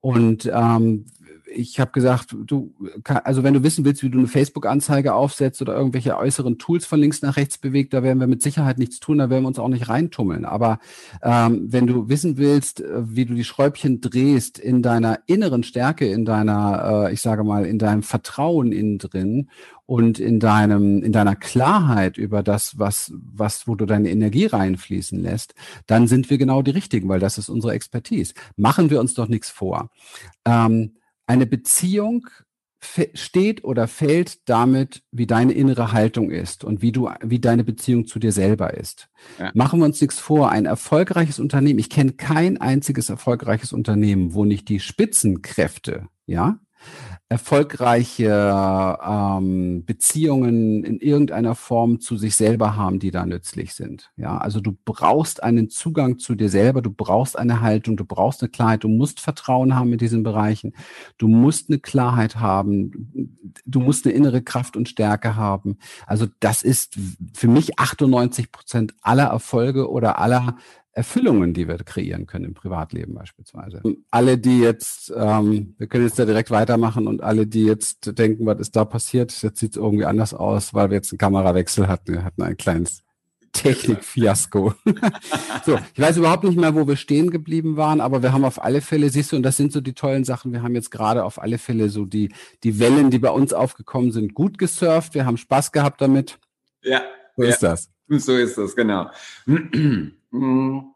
[0.00, 1.06] Und ähm,
[1.52, 5.74] ich habe gesagt, du, also wenn du wissen willst, wie du eine Facebook-Anzeige aufsetzt oder
[5.74, 9.18] irgendwelche äußeren Tools von links nach rechts bewegt, da werden wir mit Sicherheit nichts tun,
[9.18, 10.44] da werden wir uns auch nicht reintummeln.
[10.44, 10.78] Aber
[11.22, 16.06] ähm, wenn du wissen willst, äh, wie du die Schräubchen drehst in deiner inneren Stärke,
[16.06, 19.50] in deiner, äh, ich sage mal, in deinem Vertrauen innen drin
[19.86, 25.20] und in deinem, in deiner Klarheit über das, was, was, wo du deine Energie reinfließen
[25.20, 25.54] lässt,
[25.86, 28.34] dann sind wir genau die Richtigen, weil das ist unsere Expertise.
[28.56, 29.90] Machen wir uns doch nichts vor.
[30.44, 30.92] Ähm,
[31.30, 32.26] eine Beziehung
[33.14, 38.06] steht oder fällt damit, wie deine innere Haltung ist und wie du, wie deine Beziehung
[38.06, 39.10] zu dir selber ist.
[39.38, 39.50] Ja.
[39.54, 40.50] Machen wir uns nichts vor.
[40.50, 46.58] Ein erfolgreiches Unternehmen, ich kenne kein einziges erfolgreiches Unternehmen, wo nicht die Spitzenkräfte, ja,
[47.30, 54.10] erfolgreiche ähm, Beziehungen in irgendeiner Form zu sich selber haben, die da nützlich sind.
[54.16, 58.42] Ja, also du brauchst einen Zugang zu dir selber, du brauchst eine Haltung, du brauchst
[58.42, 60.74] eine Klarheit, du musst Vertrauen haben in diesen Bereichen,
[61.18, 63.30] du musst eine Klarheit haben,
[63.64, 65.78] du musst eine innere Kraft und Stärke haben.
[66.08, 66.98] Also das ist
[67.32, 70.56] für mich 98 Prozent aller Erfolge oder aller
[70.92, 73.80] Erfüllungen, die wir kreieren können im Privatleben beispielsweise.
[74.10, 78.44] Alle, die jetzt, ähm, wir können jetzt da direkt weitermachen und alle, die jetzt denken,
[78.46, 81.86] was ist da passiert, jetzt sieht es irgendwie anders aus, weil wir jetzt einen Kamerawechsel
[81.86, 82.14] hatten.
[82.14, 83.02] Wir hatten ein kleines
[83.52, 84.74] Technikfiasko.
[85.64, 88.62] so, ich weiß überhaupt nicht mehr, wo wir stehen geblieben waren, aber wir haben auf
[88.62, 91.24] alle Fälle, siehst du, und das sind so die tollen Sachen, wir haben jetzt gerade
[91.24, 95.26] auf alle Fälle so die, die Wellen, die bei uns aufgekommen sind, gut gesurft, wir
[95.26, 96.38] haben Spaß gehabt damit.
[96.82, 97.02] Ja.
[97.36, 97.48] So ja.
[97.50, 97.90] ist das.
[98.08, 99.10] So ist das, genau.
[100.30, 100.94] Mhm.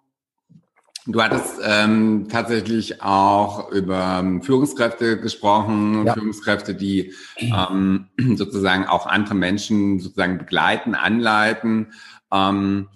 [1.06, 6.14] Du hattest ähm, tatsächlich auch über ähm, Führungskräfte gesprochen, ja.
[6.14, 11.92] Führungskräfte, die ähm, sozusagen auch andere Menschen sozusagen begleiten, anleiten.
[12.32, 12.88] Ähm,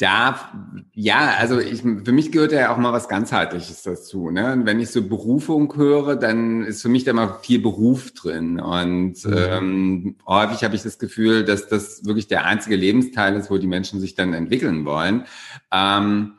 [0.00, 0.50] da,
[0.94, 4.30] ja, also ich, für mich gehört ja auch mal was ganzheitliches dazu.
[4.30, 4.54] Ne?
[4.54, 8.60] Und wenn ich so Berufung höre, dann ist für mich da mal viel Beruf drin.
[8.60, 9.36] Und mhm.
[9.36, 13.66] ähm, häufig habe ich das Gefühl, dass das wirklich der einzige Lebensteil ist, wo die
[13.66, 15.26] Menschen sich dann entwickeln wollen.
[15.70, 16.32] Ähm,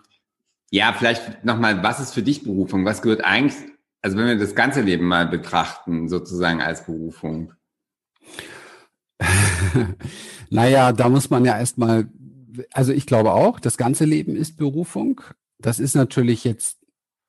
[0.71, 2.84] ja, vielleicht nochmal, was ist für dich Berufung?
[2.84, 3.58] Was gehört eigentlich,
[4.02, 7.54] also wenn wir das ganze Leben mal betrachten, sozusagen als Berufung?
[10.50, 12.08] naja, da muss man ja erstmal,
[12.71, 15.21] also ich glaube auch, das ganze Leben ist Berufung.
[15.59, 16.79] Das ist natürlich jetzt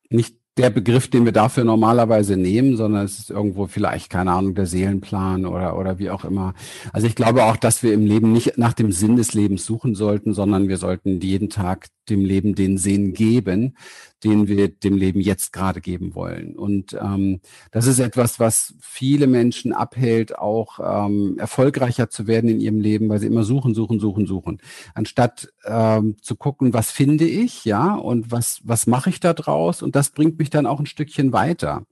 [0.09, 4.53] nicht der Begriff, den wir dafür normalerweise nehmen, sondern es ist irgendwo vielleicht, keine Ahnung,
[4.53, 6.53] der Seelenplan oder, oder wie auch immer.
[6.91, 9.95] Also ich glaube auch, dass wir im Leben nicht nach dem Sinn des Lebens suchen
[9.95, 13.75] sollten, sondern wir sollten jeden Tag dem Leben den Sinn geben,
[14.23, 16.55] den wir dem Leben jetzt gerade geben wollen.
[16.55, 22.59] Und ähm, das ist etwas, was viele Menschen abhält, auch ähm, erfolgreicher zu werden in
[22.59, 24.59] ihrem Leben, weil sie immer suchen, suchen, suchen, suchen.
[24.93, 29.81] Anstatt ähm, zu gucken, was finde ich, ja, und was, was mache ich da draus?
[29.81, 31.85] Und das bringt mich dann auch ein Stückchen weiter.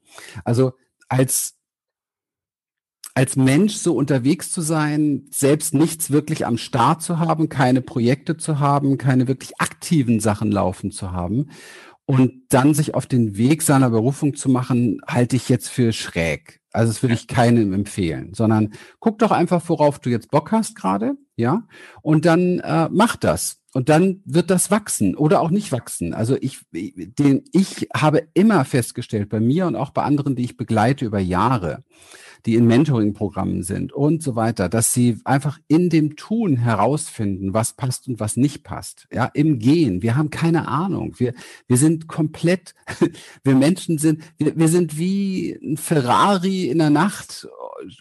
[0.43, 0.74] Also
[1.10, 1.56] als
[3.13, 8.38] als Mensch so unterwegs zu sein, selbst nichts wirklich am Start zu haben, keine Projekte
[8.38, 11.50] zu haben, keine wirklich aktiven Sachen laufen zu haben
[12.06, 16.60] und dann sich auf den Weg seiner Berufung zu machen, halte ich jetzt für schräg.
[16.74, 20.76] Also das würde ich keinem empfehlen, sondern guck doch einfach, worauf du jetzt Bock hast
[20.76, 21.67] gerade, ja,
[22.02, 23.58] und dann äh, mach das.
[23.74, 26.13] Und dann wird das wachsen oder auch nicht wachsen.
[26.13, 30.58] Also ich, den, ich habe immer festgestellt, bei mir und auch bei anderen, die ich
[30.58, 31.84] begleite über Jahre,
[32.45, 37.73] die in Mentoring-Programmen sind und so weiter, dass sie einfach in dem Tun herausfinden, was
[37.73, 39.08] passt und was nicht passt.
[39.12, 40.01] Ja, im Gehen.
[40.01, 41.15] Wir haben keine Ahnung.
[41.17, 41.34] Wir,
[41.67, 42.73] wir sind komplett,
[43.43, 47.47] wir Menschen sind, wir, wir sind wie ein Ferrari in der Nacht,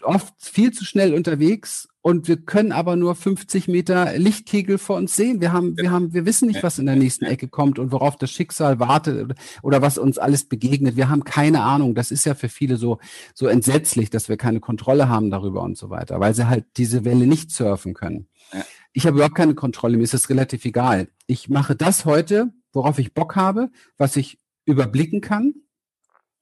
[0.03, 5.15] oft viel zu schnell unterwegs und wir können aber nur 50 Meter Lichtkegel vor uns
[5.15, 5.39] sehen.
[5.39, 8.15] Wir haben, wir haben, wir wissen nicht, was in der nächsten Ecke kommt und worauf
[8.15, 10.95] das Schicksal wartet oder was uns alles begegnet.
[10.95, 11.93] Wir haben keine Ahnung.
[11.93, 12.97] Das ist ja für viele so,
[13.35, 17.05] so entsetzlich, dass wir keine Kontrolle haben darüber und so weiter, weil sie halt diese
[17.05, 18.27] Welle nicht surfen können.
[18.93, 19.97] Ich habe überhaupt keine Kontrolle.
[19.97, 21.07] Mir ist es relativ egal.
[21.27, 25.53] Ich mache das heute, worauf ich Bock habe, was ich überblicken kann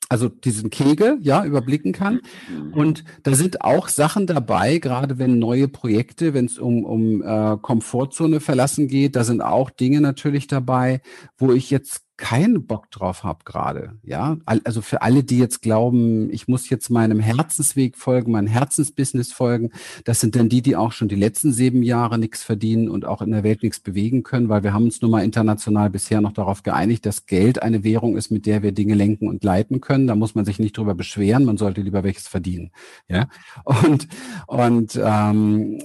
[0.09, 2.21] also diesen Kegel, ja, überblicken kann.
[2.51, 2.73] Mhm.
[2.73, 7.57] Und da sind auch Sachen dabei, gerade wenn neue Projekte, wenn es um, um äh,
[7.61, 11.01] Komfortzone verlassen geht, da sind auch Dinge natürlich dabei,
[11.37, 13.93] wo ich jetzt keinen Bock drauf habe gerade.
[14.03, 19.31] Ja, also für alle, die jetzt glauben, ich muss jetzt meinem Herzensweg folgen, meinem Herzensbusiness
[19.31, 19.71] folgen,
[20.03, 23.21] das sind dann die, die auch schon die letzten sieben Jahre nichts verdienen und auch
[23.21, 26.33] in der Welt nichts bewegen können, weil wir haben uns nun mal international bisher noch
[26.33, 30.05] darauf geeinigt, dass Geld eine Währung ist, mit der wir Dinge lenken und leiten können.
[30.05, 32.71] Da muss man sich nicht drüber beschweren, man sollte lieber welches verdienen.
[33.07, 33.29] Ja,
[33.63, 34.09] und
[34.47, 35.79] und ähm,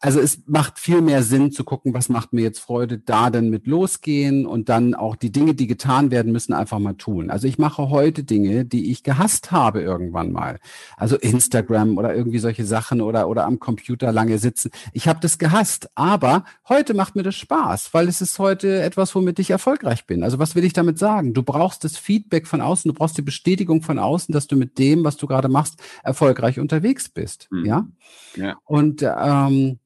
[0.00, 3.50] also es macht viel mehr Sinn zu gucken, was macht mir jetzt Freude, da dann
[3.50, 7.30] mit losgehen und dann auch die Dinge, die die getan werden müssen, einfach mal tun.
[7.30, 10.58] Also ich mache heute Dinge, die ich gehasst habe irgendwann mal.
[10.96, 14.70] Also Instagram oder irgendwie solche Sachen oder, oder am Computer lange sitzen.
[14.92, 19.14] Ich habe das gehasst, aber heute macht mir das Spaß, weil es ist heute etwas,
[19.14, 20.22] womit ich erfolgreich bin.
[20.22, 21.32] Also was will ich damit sagen?
[21.32, 24.78] Du brauchst das Feedback von außen, du brauchst die Bestätigung von außen, dass du mit
[24.78, 27.48] dem, was du gerade machst, erfolgreich unterwegs bist.
[27.50, 27.64] Mhm.
[27.64, 27.88] Ja?
[28.36, 28.56] ja.
[28.66, 29.78] Und ähm,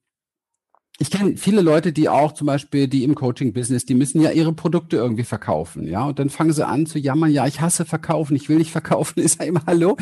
[1.00, 4.52] ich kenne viele Leute, die auch zum Beispiel, die im Coaching-Business, die müssen ja ihre
[4.52, 8.34] Produkte irgendwie verkaufen, ja, und dann fangen sie an zu jammern, ja, ich hasse verkaufen,
[8.34, 9.96] ich will nicht verkaufen, ist ja immer, hallo,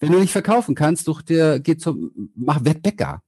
[0.00, 3.22] wenn du nicht verkaufen kannst, durch dir, geh zum, mach Wettbäcker.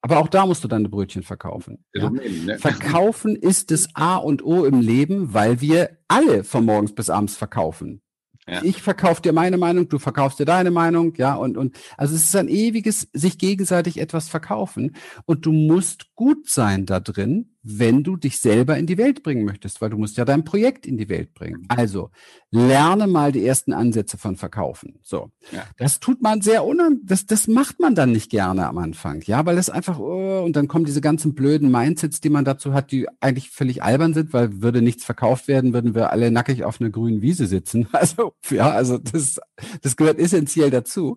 [0.00, 1.84] Aber auch da musst du deine Brötchen verkaufen.
[1.92, 2.08] Ja?
[2.08, 2.58] Ne?
[2.58, 7.36] Verkaufen ist das A und O im Leben, weil wir alle von morgens bis abends
[7.36, 8.00] verkaufen.
[8.48, 8.62] Ja.
[8.62, 12.24] Ich verkaufe dir meine Meinung, du verkaufst dir deine Meinung, ja, und, und, also es
[12.24, 18.02] ist ein ewiges sich gegenseitig etwas verkaufen und du musst gut sein da drin, wenn
[18.02, 20.96] du dich selber in die Welt bringen möchtest, weil du musst ja dein Projekt in
[20.96, 21.64] die Welt bringen.
[21.68, 22.10] Also
[22.50, 24.98] lerne mal die ersten Ansätze von Verkaufen.
[25.04, 25.62] So, ja.
[25.76, 29.46] das tut man sehr unan, das das macht man dann nicht gerne am Anfang, ja,
[29.46, 32.90] weil es einfach oh, und dann kommen diese ganzen blöden Mindsets, die man dazu hat,
[32.90, 36.80] die eigentlich völlig albern sind, weil würde nichts verkauft werden, würden wir alle nackig auf
[36.80, 37.86] einer grünen Wiese sitzen.
[37.98, 39.40] Also ja, also das
[39.82, 41.16] das gehört essentiell dazu.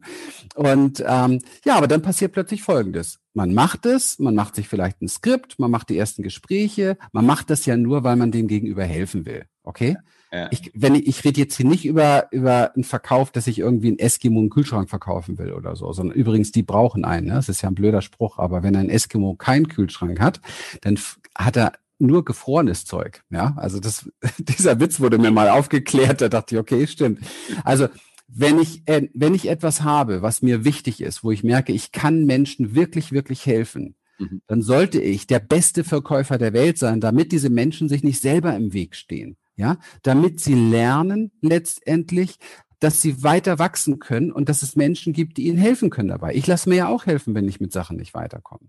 [0.56, 5.02] Und ähm, ja, aber dann passiert plötzlich Folgendes man macht es, man macht sich vielleicht
[5.02, 8.48] ein Skript, man macht die ersten Gespräche, man macht das ja nur, weil man dem
[8.48, 9.46] Gegenüber helfen will.
[9.64, 9.98] Okay?
[10.32, 10.48] Ja.
[10.52, 13.92] Ich, wenn ich, ich rede jetzt hier nicht über, über einen Verkauf, dass ich irgendwie
[13.92, 17.28] ein Eskimo einen Kühlschrank verkaufen will oder so, sondern übrigens, die brauchen einen.
[17.28, 17.34] Ne?
[17.34, 20.42] Das ist ja ein blöder Spruch, aber wenn ein Eskimo keinen Kühlschrank hat,
[20.82, 20.98] dann
[21.38, 23.24] hat er nur gefrorenes Zeug.
[23.30, 27.20] Ja, also das, dieser Witz wurde mir mal aufgeklärt, da dachte ich, okay, stimmt.
[27.64, 27.88] Also
[28.34, 31.92] wenn ich, äh, wenn ich etwas habe, was mir wichtig ist, wo ich merke, ich
[31.92, 34.42] kann Menschen wirklich, wirklich helfen, mhm.
[34.48, 38.56] dann sollte ich der beste Verkäufer der Welt sein, damit diese Menschen sich nicht selber
[38.56, 39.38] im Weg stehen.
[39.58, 42.38] Ja, damit sie lernen letztendlich,
[42.82, 46.34] dass sie weiter wachsen können und dass es Menschen gibt, die ihnen helfen können dabei.
[46.34, 48.68] Ich lasse mir ja auch helfen, wenn ich mit Sachen nicht weiterkomme.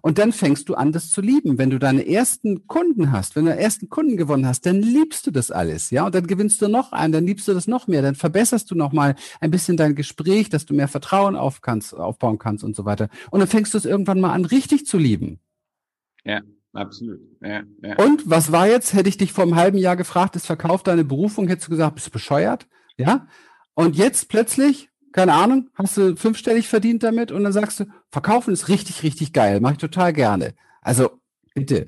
[0.00, 1.58] Und dann fängst du an, das zu lieben.
[1.58, 5.26] Wenn du deine ersten Kunden hast, wenn du deine ersten Kunden gewonnen hast, dann liebst
[5.26, 6.06] du das alles, ja.
[6.06, 8.76] Und dann gewinnst du noch einen, dann liebst du das noch mehr, dann verbesserst du
[8.76, 12.76] noch mal ein bisschen dein Gespräch, dass du mehr Vertrauen auf kannst, aufbauen kannst und
[12.76, 13.08] so weiter.
[13.32, 15.40] Und dann fängst du es irgendwann mal an, richtig zu lieben.
[16.24, 16.42] Ja.
[16.74, 17.18] Absolut.
[17.40, 17.96] Ja, ja.
[17.96, 18.92] Und was war jetzt?
[18.92, 21.94] Hätte ich dich vor einem halben Jahr gefragt, ist verkauft deine Berufung, hättest du gesagt,
[21.94, 22.68] bist du bescheuert?
[22.98, 23.26] Ja?
[23.78, 28.52] Und jetzt plötzlich, keine Ahnung, hast du fünfstellig verdient damit und dann sagst du, verkaufen
[28.52, 30.54] ist richtig, richtig geil, mache ich total gerne.
[30.82, 31.20] Also
[31.54, 31.86] bitte,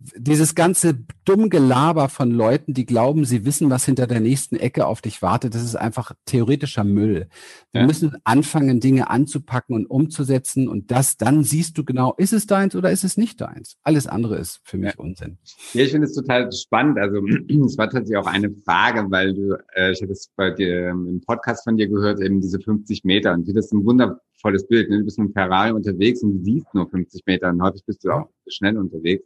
[0.00, 4.86] dieses ganze dumm Gelaber von Leuten, die glauben, sie wissen, was hinter der nächsten Ecke
[4.86, 7.28] auf dich wartet, das ist einfach theoretischer Müll.
[7.72, 7.86] Wir ja.
[7.86, 12.76] müssen anfangen, Dinge anzupacken und umzusetzen und das, dann siehst du genau, ist es deins
[12.76, 13.76] oder ist es nicht deins?
[13.82, 14.98] Alles andere ist für mich ja.
[14.98, 15.38] Unsinn.
[15.74, 16.98] Ja, ich finde es total spannend.
[16.98, 17.18] Also
[17.66, 21.20] es war tatsächlich auch eine Frage, weil du, äh, ich hatte es bei dir im
[21.26, 24.90] Podcast von dir gehört, eben diese 50 Meter und das ist ein wundervolles Bild.
[24.90, 24.98] Ne?
[24.98, 28.04] Du bist mit einem Ferrari unterwegs und du siehst nur 50 Meter und häufig bist
[28.04, 29.24] du auch schnell unterwegs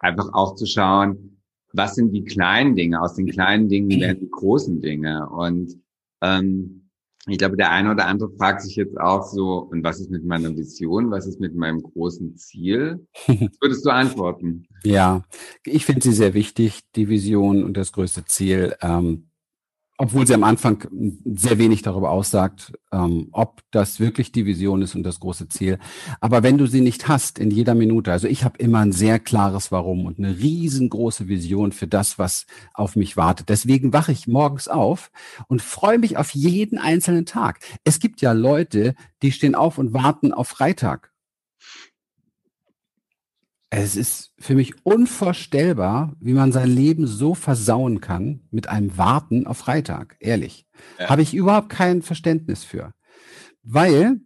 [0.00, 1.40] einfach auch zu schauen,
[1.72, 3.00] was sind die kleinen Dinge?
[3.00, 5.28] Aus den kleinen Dingen werden die großen Dinge.
[5.30, 5.76] Und
[6.20, 6.90] ähm,
[7.26, 10.24] ich glaube, der eine oder andere fragt sich jetzt auch so, und was ist mit
[10.24, 11.10] meiner Vision?
[11.10, 13.06] Was ist mit meinem großen Ziel?
[13.26, 14.66] Was würdest du antworten?
[14.82, 15.22] Ja,
[15.64, 18.74] ich finde sie sehr wichtig, die Vision und das größte Ziel.
[18.80, 19.29] Ähm,
[20.00, 20.88] obwohl sie am Anfang
[21.26, 25.78] sehr wenig darüber aussagt, ähm, ob das wirklich die Vision ist und das große Ziel.
[26.22, 29.18] Aber wenn du sie nicht hast in jeder Minute, also ich habe immer ein sehr
[29.18, 33.50] klares Warum und eine riesengroße Vision für das, was auf mich wartet.
[33.50, 35.10] Deswegen wache ich morgens auf
[35.48, 37.60] und freue mich auf jeden einzelnen Tag.
[37.84, 41.10] Es gibt ja Leute, die stehen auf und warten auf Freitag
[43.70, 49.46] es ist für mich unvorstellbar, wie man sein Leben so versauen kann mit einem Warten
[49.46, 50.16] auf Freitag.
[50.18, 50.66] Ehrlich.
[50.98, 51.08] Ja.
[51.08, 52.92] Habe ich überhaupt kein Verständnis für.
[53.62, 54.20] Weil,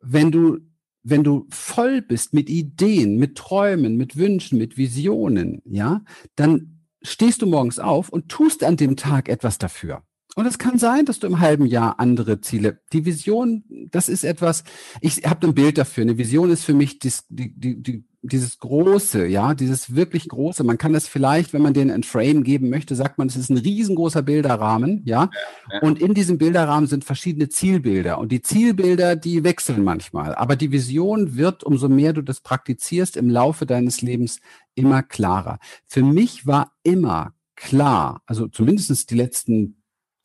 [0.00, 0.58] wenn du,
[1.04, 6.02] wenn du voll bist mit Ideen, mit Träumen, mit Wünschen, mit Visionen, ja,
[6.34, 10.02] dann stehst du morgens auf und tust an dem Tag etwas dafür.
[10.36, 12.80] Und es kann sein, dass du im halben Jahr andere Ziele.
[12.92, 14.62] Die Vision, das ist etwas,
[15.00, 16.02] ich habe ein Bild dafür.
[16.02, 20.62] Eine Vision ist für mich die, die, die, dieses Große, ja, dieses wirklich Große.
[20.62, 23.50] Man kann das vielleicht, wenn man den ein Frame geben möchte, sagt man, es ist
[23.50, 25.30] ein riesengroßer Bilderrahmen, ja?
[25.72, 28.18] ja, Und in diesem Bilderrahmen sind verschiedene Zielbilder.
[28.18, 30.34] Und die Zielbilder, die wechseln manchmal.
[30.34, 34.40] Aber die Vision wird, umso mehr du das praktizierst, im Laufe deines Lebens
[34.74, 35.58] immer klarer.
[35.86, 39.79] Für mich war immer klar, also zumindestens die letzten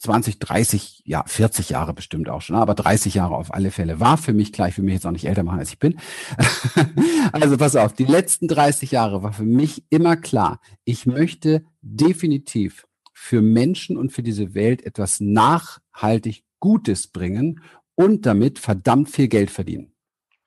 [0.05, 4.17] 20, 30, ja, 40 Jahre bestimmt auch schon, aber 30 Jare auf alle Fälle war
[4.17, 5.99] für mich klar, ich will mich jetzt auch nicht älter machen, als ich bin.
[7.31, 12.85] also pass auf, die letzten 30 Jahre war für mich immer klar, ich möchte definitiv
[13.13, 17.61] für Menschen und für diese Welt etwas nachhaltig Gutes bringen
[17.95, 19.91] und damit verdammt viel Geld verdienen.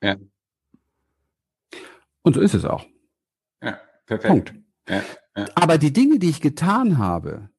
[0.03, 0.17] Ja.
[2.23, 2.87] Und so ist es auch.
[3.61, 4.29] Ja, perfekt.
[4.29, 4.55] Punkt.
[4.89, 5.03] Ja,
[5.37, 5.47] ja.
[5.57, 7.51] Aber die Dinge, die ich getan habe,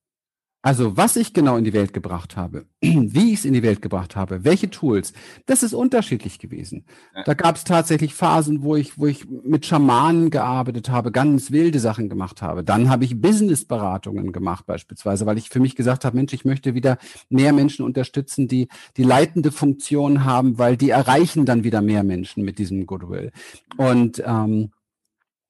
[0.61, 3.81] also was ich genau in die Welt gebracht habe, wie ich es in die Welt
[3.81, 5.13] gebracht habe, welche Tools,
[5.45, 6.85] das ist unterschiedlich gewesen.
[7.25, 11.79] Da gab es tatsächlich Phasen, wo ich, wo ich mit Schamanen gearbeitet habe, ganz wilde
[11.79, 12.63] Sachen gemacht habe.
[12.63, 16.73] Dann habe ich Businessberatungen gemacht beispielsweise, weil ich für mich gesagt habe, Mensch, ich möchte
[16.73, 16.97] wieder
[17.29, 18.67] mehr Menschen unterstützen, die
[18.97, 23.31] die leitende Funktion haben, weil die erreichen dann wieder mehr Menschen mit diesem Goodwill.
[23.77, 24.71] Und ähm,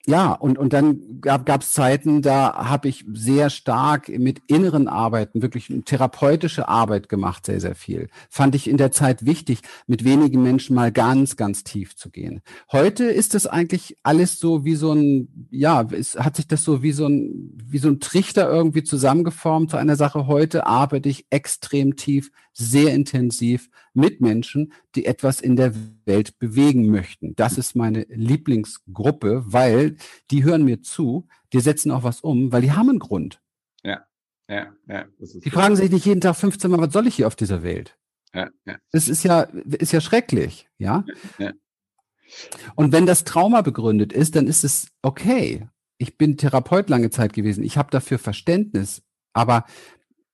[0.09, 5.43] ja, und, und dann gab es Zeiten, da habe ich sehr stark mit inneren Arbeiten,
[5.43, 8.09] wirklich therapeutische Arbeit gemacht, sehr, sehr viel.
[8.27, 12.41] Fand ich in der Zeit wichtig, mit wenigen Menschen mal ganz, ganz tief zu gehen.
[12.71, 16.81] Heute ist das eigentlich alles so wie so ein, ja, es hat sich das so
[16.81, 20.25] wie so ein, wie so ein Trichter irgendwie zusammengeformt zu einer Sache.
[20.25, 25.73] Heute arbeite ich extrem tief, sehr intensiv mit Menschen, die etwas in der
[26.05, 27.35] Welt bewegen möchten.
[27.35, 29.97] Das ist meine Lieblingsgruppe, weil
[30.31, 33.41] die hören mir zu, die setzen auch was um, weil die haben einen Grund.
[33.83, 34.05] Ja,
[34.47, 35.05] ja, ja.
[35.19, 37.97] die fragen sich nicht jeden Tag 15 Mal, was soll ich hier auf dieser Welt?
[38.33, 38.77] Ja, ja.
[38.91, 41.05] Das ist ja, ist ja schrecklich, ja?
[41.37, 41.53] ja.
[42.75, 45.67] Und wenn das Trauma begründet ist, dann ist es okay.
[45.97, 47.63] Ich bin Therapeut lange Zeit gewesen.
[47.63, 49.01] Ich habe dafür Verständnis.
[49.33, 49.65] Aber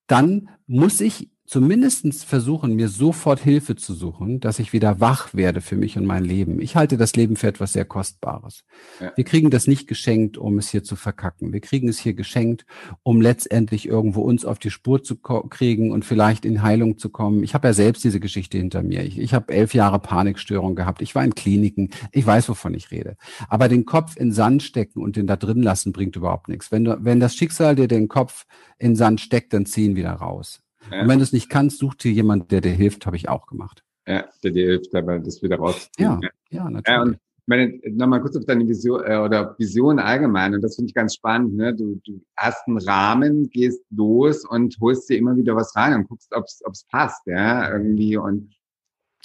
[0.08, 5.62] dann muss ich zumindestens versuchen, mir sofort Hilfe zu suchen, dass ich wieder wach werde
[5.62, 6.60] für mich und mein Leben.
[6.60, 8.63] Ich halte das Leben für etwas sehr Kostbares.
[8.99, 9.13] Ja.
[9.15, 11.53] Wir kriegen das nicht geschenkt, um es hier zu verkacken.
[11.53, 12.65] Wir kriegen es hier geschenkt,
[13.03, 17.43] um letztendlich irgendwo uns auf die Spur zu kriegen und vielleicht in Heilung zu kommen.
[17.43, 19.03] Ich habe ja selbst diese Geschichte hinter mir.
[19.03, 21.01] Ich, ich habe elf Jahre Panikstörung gehabt.
[21.01, 21.91] Ich war in Kliniken.
[22.12, 23.17] Ich weiß, wovon ich rede.
[23.49, 26.71] Aber den Kopf in Sand stecken und den da drin lassen, bringt überhaupt nichts.
[26.71, 28.45] Wenn, du, wenn das Schicksal dir den Kopf
[28.79, 30.64] in Sand steckt, dann ziehen wieder raus.
[30.91, 31.02] Ja.
[31.02, 33.48] Und wenn du es nicht kannst, such dir jemand, der dir hilft, habe ich auch
[33.48, 33.83] gemacht.
[34.08, 36.21] Ja, der dir hilft, aber das wieder rauszuziehen.
[36.21, 36.88] Ja, ja, natürlich.
[36.88, 37.17] Ja, und
[37.48, 41.15] meine, nochmal kurz auf deine Vision äh, oder Vision allgemein, und das finde ich ganz
[41.15, 41.75] spannend, ne?
[41.75, 46.08] Du, du hast einen Rahmen, gehst los und holst dir immer wieder was rein und
[46.08, 48.17] guckst, ob es passt, ja, irgendwie.
[48.17, 48.56] Und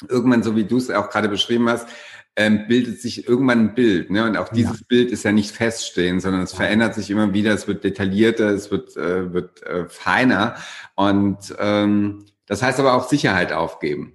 [0.08, 1.88] irgendwann, so wie du es auch gerade beschrieben hast,
[2.36, 4.10] ähm, bildet sich irgendwann ein Bild.
[4.10, 4.24] Ne?
[4.24, 4.86] Und auch dieses ja.
[4.88, 8.70] Bild ist ja nicht feststehend, sondern es verändert sich immer wieder, es wird detaillierter, es
[8.70, 10.56] wird, äh, wird äh, feiner.
[10.94, 14.14] Und ähm, Das heißt aber auch Sicherheit aufgeben,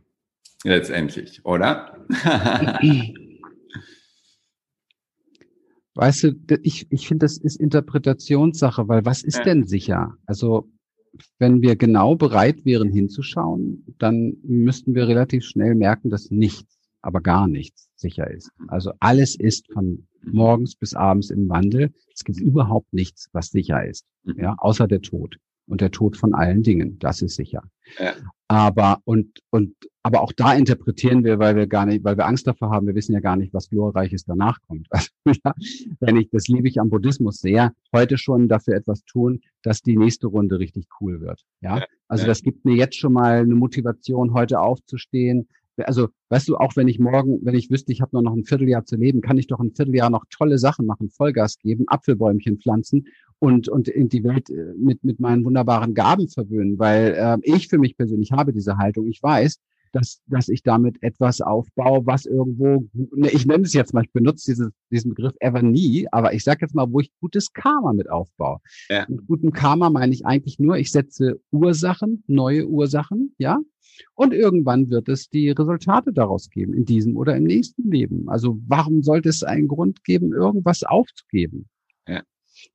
[0.64, 2.06] letztendlich, oder?
[5.96, 9.44] weißt du, ich, ich finde, das ist Interpretationssache, weil was ist ja.
[9.44, 10.16] denn sicher?
[10.26, 10.70] Also
[11.40, 16.75] wenn wir genau bereit wären hinzuschauen, dann müssten wir relativ schnell merken, dass nichts,
[17.06, 18.52] aber gar nichts sicher ist.
[18.68, 21.94] Also alles ist von morgens bis abends im Wandel.
[22.14, 24.40] Es gibt überhaupt nichts, was sicher ist, mhm.
[24.40, 25.38] ja, außer der Tod
[25.68, 26.98] und der Tod von allen Dingen.
[27.00, 27.64] Das ist sicher.
[28.00, 28.14] Ja.
[28.48, 32.46] Aber und und aber auch da interpretieren wir, weil wir gar nicht, weil wir Angst
[32.46, 32.86] davor haben.
[32.86, 34.88] Wir wissen ja gar nicht, was glorreiches danach kommt.
[34.92, 35.10] Also,
[35.44, 35.54] ja,
[36.00, 39.98] wenn ich das liebe ich am Buddhismus sehr, heute schon dafür etwas tun, dass die
[39.98, 41.42] nächste Runde richtig cool wird.
[41.62, 41.84] Ja.
[42.08, 45.48] also das gibt mir jetzt schon mal eine Motivation, heute aufzustehen,
[45.78, 48.46] also weißt du, auch wenn ich morgen, wenn ich wüsste, ich habe nur noch ein
[48.46, 52.60] Vierteljahr zu leben, kann ich doch ein Vierteljahr noch tolle Sachen machen, Vollgas geben, Apfelbäumchen
[52.60, 53.08] pflanzen
[53.40, 57.68] und und in die Welt äh, mit mit meinen wunderbaren Gaben verwöhnen, weil äh, ich
[57.68, 59.08] für mich persönlich habe diese Haltung.
[59.08, 59.60] Ich weiß,
[59.96, 64.12] dass, dass ich damit etwas aufbaue, was irgendwo, ne, ich nenne es jetzt mal, ich
[64.12, 67.94] benutze dieses, diesen Begriff ever nie, aber ich sage jetzt mal, wo ich gutes Karma
[67.94, 68.60] mit aufbaue.
[68.90, 69.06] Ja.
[69.08, 73.60] Mit gutem Karma meine ich eigentlich nur, ich setze Ursachen, neue Ursachen, ja,
[74.14, 78.28] und irgendwann wird es die Resultate daraus geben, in diesem oder im nächsten Leben.
[78.28, 81.70] Also warum sollte es einen Grund geben, irgendwas aufzugeben?
[82.06, 82.22] Ja,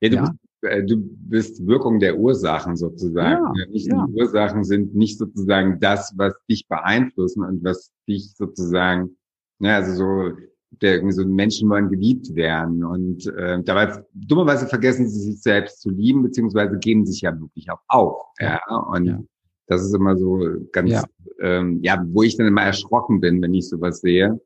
[0.01, 0.35] ja du ja.
[0.63, 3.59] Du bist Wirkung der Ursachen sozusagen.
[3.59, 4.07] Ja, nicht ja.
[4.07, 9.17] Die Ursachen sind nicht sozusagen das, was dich beeinflussen und was dich sozusagen,
[9.61, 10.37] ja, also so,
[10.83, 15.81] der irgendwie so Menschen wollen geliebt werden und äh, dabei dummerweise vergessen sie sich selbst
[15.81, 18.23] zu lieben beziehungsweise geben sich ja wirklich auch auf.
[18.39, 19.19] Ja, ja und ja.
[19.67, 21.05] das ist immer so ganz, ja.
[21.41, 24.41] Ähm, ja, wo ich dann immer erschrocken bin, wenn ich sowas sehe,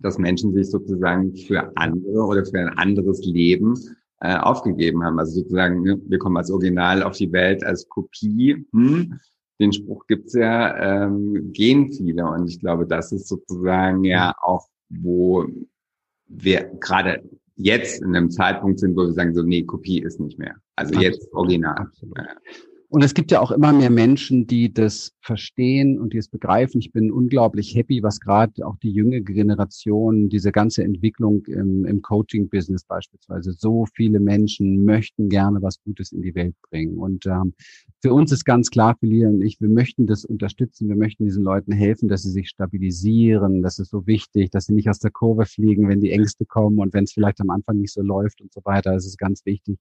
[0.00, 3.74] dass Menschen sich sozusagen für andere oder für ein anderes Leben
[4.20, 5.18] äh, aufgegeben haben.
[5.18, 8.66] Also sozusagen, ne, wir kommen als Original auf die Welt als Kopie.
[8.72, 9.20] Hm,
[9.60, 12.26] den Spruch gibt's ja, ähm, gehen viele.
[12.26, 15.46] Und ich glaube, das ist sozusagen ja auch, wo
[16.26, 17.22] wir gerade
[17.56, 20.56] jetzt in einem Zeitpunkt sind, wo wir sagen, so, nee, Kopie ist nicht mehr.
[20.76, 21.04] Also Absolut.
[21.04, 21.76] jetzt Original.
[21.76, 22.18] Absolut.
[22.94, 26.78] Und es gibt ja auch immer mehr Menschen, die das verstehen und die es begreifen.
[26.78, 32.02] Ich bin unglaublich happy, was gerade auch die junge Generation, diese ganze Entwicklung im, im
[32.02, 36.96] Coaching-Business beispielsweise, so viele Menschen möchten gerne was Gutes in die Welt bringen.
[36.98, 37.54] Und ähm,
[38.00, 41.24] für uns ist ganz klar, für Lia und ich, wir möchten das unterstützen, wir möchten
[41.24, 43.62] diesen Leuten helfen, dass sie sich stabilisieren.
[43.62, 46.78] Das ist so wichtig, dass sie nicht aus der Kurve fliegen, wenn die Ängste kommen
[46.78, 48.92] und wenn es vielleicht am Anfang nicht so läuft und so weiter.
[48.92, 49.80] Das ist ganz wichtig.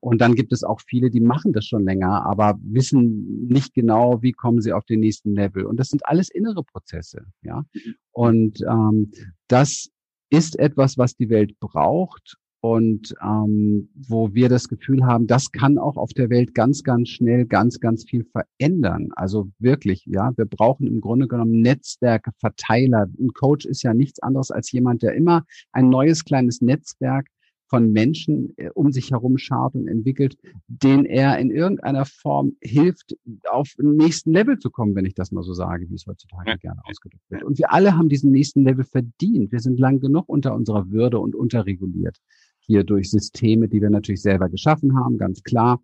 [0.00, 4.22] Und dann gibt es auch viele, die machen das schon länger, aber wissen nicht genau,
[4.22, 5.66] wie kommen sie auf den nächsten Level.
[5.66, 7.64] Und das sind alles innere Prozesse, ja.
[8.12, 9.12] Und ähm,
[9.48, 9.90] das
[10.30, 15.78] ist etwas, was die Welt braucht und ähm, wo wir das Gefühl haben, das kann
[15.78, 19.08] auch auf der Welt ganz, ganz schnell ganz, ganz viel verändern.
[19.16, 23.06] Also wirklich, ja, wir brauchen im Grunde genommen Netzwerke, Verteiler.
[23.18, 27.28] Ein Coach ist ja nichts anderes als jemand, der immer ein neues kleines Netzwerk
[27.70, 33.16] von Menschen äh, um sich herum schaut und entwickelt, den er in irgendeiner Form hilft,
[33.48, 36.50] auf den nächsten Level zu kommen, wenn ich das mal so sage, wie es heutzutage
[36.50, 36.56] ja.
[36.56, 37.44] gerne ausgedrückt wird.
[37.44, 39.52] Und wir alle haben diesen nächsten Level verdient.
[39.52, 42.18] Wir sind lang genug unter unserer Würde und unterreguliert.
[42.58, 45.80] Hier durch Systeme, die wir natürlich selber geschaffen haben, ganz klar.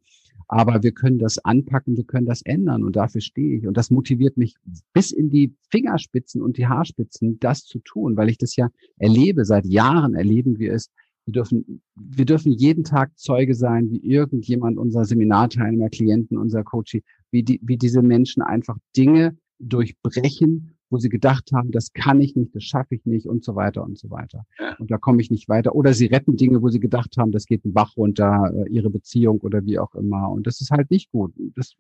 [0.49, 3.66] Aber wir können das anpacken, wir können das ändern und dafür stehe ich.
[3.66, 4.55] Und das motiviert mich
[4.93, 9.45] bis in die Fingerspitzen und die Haarspitzen, das zu tun, weil ich das ja erlebe.
[9.45, 10.91] Seit Jahren erleben wir es,
[11.27, 16.99] wir dürfen, wir dürfen jeden Tag Zeuge sein, wie irgendjemand unserer Seminarteilnehmer, Klienten, unser Coach,
[17.33, 22.37] wie die, wie diese Menschen einfach Dinge durchbrechen, wo sie gedacht haben, das kann ich
[22.37, 24.45] nicht, das schaffe ich nicht und so weiter und so weiter.
[24.79, 25.74] Und da komme ich nicht weiter.
[25.74, 28.91] Oder sie retten Dinge, wo sie gedacht haben, das geht ein Bach runter, äh, ihre
[28.91, 30.31] Beziehung oder wie auch immer.
[30.31, 31.33] Und das ist halt nicht gut.
[31.57, 31.74] Das,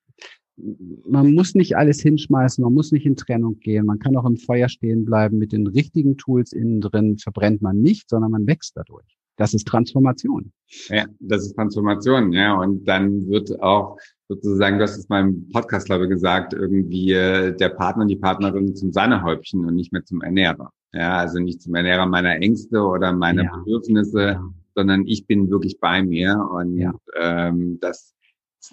[0.56, 4.38] man muss nicht alles hinschmeißen, man muss nicht in Trennung gehen, man kann auch im
[4.38, 5.38] Feuer stehen bleiben.
[5.38, 9.15] Mit den richtigen Tools innen drin verbrennt man nicht, sondern man wächst dadurch.
[9.36, 10.52] Das ist Transformation.
[10.88, 12.54] Ja, das ist Transformation, ja.
[12.54, 17.54] Und dann wird auch sozusagen, du hast es im Podcast, glaube ich, gesagt, irgendwie äh,
[17.56, 20.72] der Partner und die Partnerin zum Sahnehäubchen und nicht mehr zum Ernährer.
[20.92, 23.56] Ja, also nicht zum Ernährer meiner Ängste oder meiner ja.
[23.56, 24.50] Bedürfnisse, ja.
[24.74, 26.94] sondern ich bin wirklich bei mir und ja.
[27.20, 28.14] ähm, das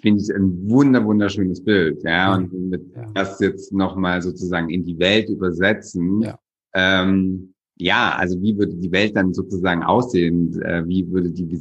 [0.00, 2.34] finde ich ein wunder wunderschönes Bild, ja.
[2.34, 2.82] Und mit
[3.14, 6.38] das jetzt nochmal sozusagen in die Welt übersetzen, ja.
[6.74, 10.60] ähm, ja, also wie würde die Welt dann sozusagen aussehen?
[10.62, 11.60] Äh, wie würde die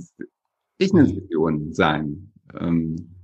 [0.77, 2.31] Business-Vision sein?
[2.59, 3.15] Ähm,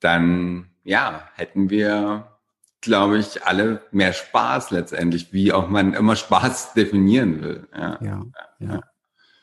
[0.00, 2.38] dann, ja, hätten wir,
[2.80, 7.68] glaube ich, alle mehr Spaß letztendlich, wie auch man immer Spaß definieren will.
[7.72, 8.26] Ja, ja,
[8.60, 8.80] ja.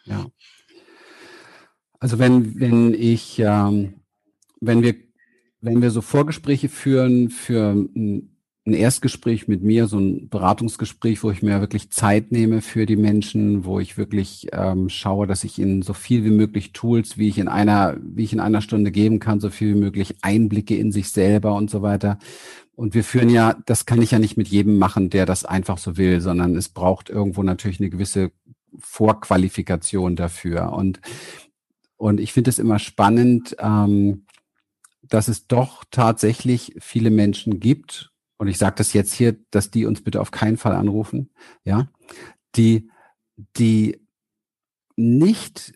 [0.05, 0.25] ja.
[1.99, 4.01] Also wenn, wenn ich, ähm,
[4.59, 4.95] wenn wir,
[5.61, 7.87] wenn wir so Vorgespräche führen für
[8.71, 13.65] Erstgespräch mit mir, so ein Beratungsgespräch, wo ich mir wirklich Zeit nehme für die Menschen,
[13.65, 17.39] wo ich wirklich ähm, schaue, dass ich ihnen so viel wie möglich Tools, wie ich
[17.39, 20.93] in einer, wie ich in einer Stunde geben kann, so viel wie möglich Einblicke in
[20.93, 22.19] sich selber und so weiter.
[22.75, 25.77] Und wir führen ja, das kann ich ja nicht mit jedem machen, der das einfach
[25.77, 28.31] so will, sondern es braucht irgendwo natürlich eine gewisse
[28.79, 30.71] Vorqualifikation dafür.
[30.71, 31.01] Und,
[31.97, 34.25] und ich finde es immer spannend, ähm,
[35.01, 39.85] dass es doch tatsächlich viele Menschen gibt, und ich sage das jetzt hier, dass die
[39.85, 41.29] uns bitte auf keinen Fall anrufen,
[41.63, 41.87] ja,
[42.55, 42.89] die,
[43.57, 44.01] die
[44.95, 45.73] nicht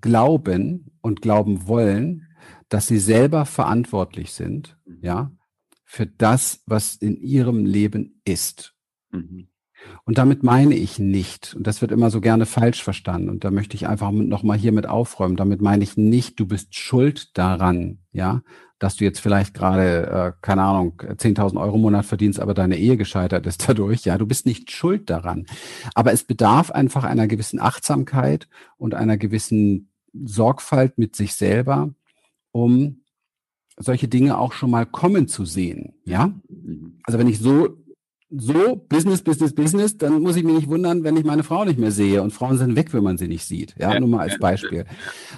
[0.00, 2.28] glauben und glauben wollen,
[2.68, 4.98] dass sie selber verantwortlich sind, mhm.
[5.02, 5.32] ja,
[5.84, 8.74] für das, was in ihrem Leben ist.
[9.10, 9.48] Mhm.
[10.04, 13.50] Und damit meine ich nicht, und das wird immer so gerne falsch verstanden, und da
[13.50, 17.98] möchte ich einfach nochmal hier mit aufräumen, damit meine ich nicht, du bist schuld daran,
[18.12, 18.42] ja,
[18.80, 22.78] dass du jetzt vielleicht gerade, äh, keine Ahnung, 10.000 Euro im Monat verdienst, aber deine
[22.78, 24.04] Ehe gescheitert ist dadurch.
[24.04, 25.46] Ja, du bist nicht schuld daran.
[25.94, 31.94] Aber es bedarf einfach einer gewissen Achtsamkeit und einer gewissen Sorgfalt mit sich selber,
[32.50, 33.02] um
[33.76, 35.94] solche Dinge auch schon mal kommen zu sehen.
[36.04, 36.32] Ja,
[37.04, 37.76] also wenn ich so
[38.30, 41.78] so Business, Business, Business, dann muss ich mich nicht wundern, wenn ich meine Frau nicht
[41.78, 42.22] mehr sehe.
[42.22, 43.74] Und Frauen sind weg, wenn man sie nicht sieht.
[43.78, 44.84] Ja, nur mal als Beispiel.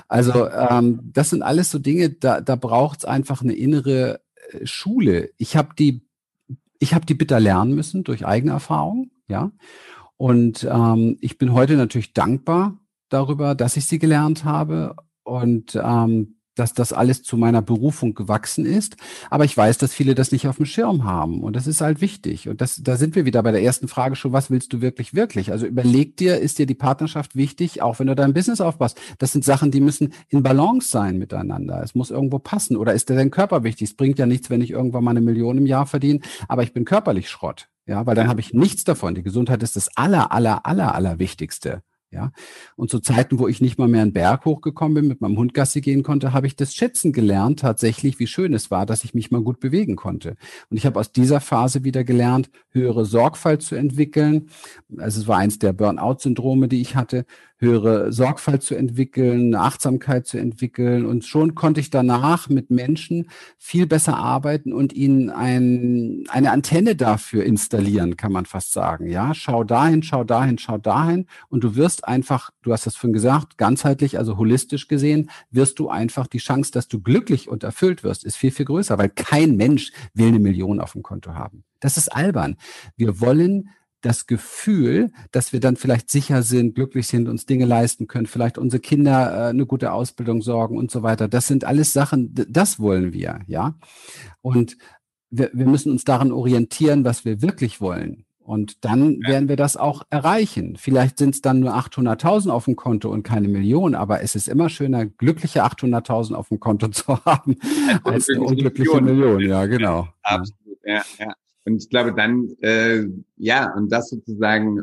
[0.09, 4.21] Also ähm, das sind alles so Dinge, da, da braucht es einfach eine innere
[4.51, 5.31] äh, Schule.
[5.39, 6.07] Ich habe die,
[6.79, 9.11] ich habe die bitter lernen müssen durch eigene Erfahrung.
[9.29, 9.53] Ja,
[10.23, 12.79] und ähm, ich bin heute natürlich dankbar
[13.09, 14.95] darüber, dass ich sie gelernt habe.
[15.25, 18.97] Und ähm, dass das alles zu meiner Berufung gewachsen ist.
[19.31, 21.43] Aber ich weiß, dass viele das nicht auf dem Schirm haben.
[21.43, 22.49] Und das ist halt wichtig.
[22.49, 25.15] Und das, da sind wir wieder bei der ersten Frage schon, was willst du wirklich,
[25.15, 25.51] wirklich?
[25.51, 29.01] Also überleg dir, ist dir die Partnerschaft wichtig, auch wenn du dein Business aufbaust?
[29.19, 31.83] Das sind Sachen, die müssen in Balance sein miteinander.
[31.83, 32.77] Es muss irgendwo passen.
[32.77, 33.91] Oder ist dir dein Körper wichtig?
[33.91, 36.73] Es bringt ja nichts, wenn ich irgendwann mal eine Million im Jahr verdiene, aber ich
[36.73, 37.69] bin körperlich Schrott.
[37.87, 39.15] Ja, weil dann habe ich nichts davon.
[39.15, 41.83] Die Gesundheit ist das aller, aller, aller, aller Wichtigste.
[42.13, 42.31] Ja,
[42.77, 45.55] und zu Zeiten, wo ich nicht mal mehr einen Berg hochgekommen bin, mit meinem Hund
[45.55, 49.15] Gassi gehen konnte, habe ich das schätzen gelernt, tatsächlich, wie schön es war, dass ich
[49.15, 50.37] mich mal gut bewegen konnte.
[50.69, 54.51] Und ich habe aus dieser Phase wieder gelernt, höhere Sorgfalt zu entwickeln.
[54.99, 57.25] Also es war eins der Burnout-Syndrome, die ich hatte,
[57.63, 61.07] höhere Sorgfalt zu entwickeln, Achtsamkeit zu entwickeln.
[61.07, 66.97] Und schon konnte ich danach mit Menschen viel besser arbeiten und ihnen ein, eine Antenne
[66.97, 69.07] dafür installieren, kann man fast sagen.
[69.09, 71.27] Ja, schau dahin, schau dahin, schau dahin.
[71.49, 75.89] Und du wirst einfach, du hast das vorhin gesagt, ganzheitlich, also holistisch gesehen, wirst du
[75.89, 79.57] einfach die Chance, dass du glücklich und erfüllt wirst, ist viel, viel größer, weil kein
[79.57, 81.63] Mensch will eine Million auf dem Konto haben.
[81.79, 82.57] Das ist albern.
[82.97, 83.71] Wir wollen
[84.03, 88.59] das Gefühl, dass wir dann vielleicht sicher sind, glücklich sind, uns Dinge leisten können, vielleicht
[88.59, 91.29] unsere Kinder äh, eine gute Ausbildung sorgen und so weiter.
[91.29, 93.75] Das sind alles Sachen, das wollen wir, ja.
[94.43, 94.77] Und
[95.31, 98.27] wir, wir müssen uns daran orientieren, was wir wirklich wollen.
[98.45, 100.77] Und dann werden wir das auch erreichen.
[100.77, 104.49] Vielleicht sind es dann nur 800.000 auf dem Konto und keine Million, aber es ist
[104.49, 107.57] immer schöner, glückliche 800.000 auf dem Konto zu haben,
[108.05, 109.37] als eine unglückliche Million.
[109.37, 109.51] Million.
[109.51, 110.09] Ja, genau.
[110.23, 111.35] Absolut, ja, ja.
[111.65, 113.07] Und ich glaube dann, äh,
[113.37, 114.83] ja, und das sozusagen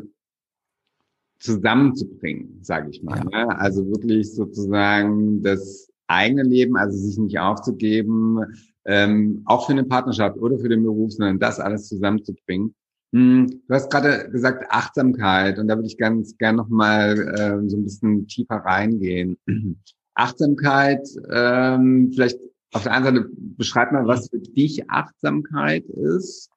[1.40, 3.18] zusammenzubringen, sage ich mal.
[3.32, 3.46] Ja.
[3.46, 3.58] Ne?
[3.58, 8.44] Also wirklich sozusagen das eigene Leben, also sich nicht aufzugeben,
[8.84, 12.74] ähm, auch für eine Partnerschaft oder für den Beruf, sondern das alles zusammenzubringen.
[13.12, 17.76] Hm, du hast gerade gesagt Achtsamkeit und da würde ich ganz gern nochmal äh, so
[17.76, 19.36] ein bisschen tiefer reingehen.
[20.14, 22.38] Achtsamkeit, ähm, vielleicht
[22.72, 26.50] auf der einen Seite beschreib mal, was für dich Achtsamkeit ist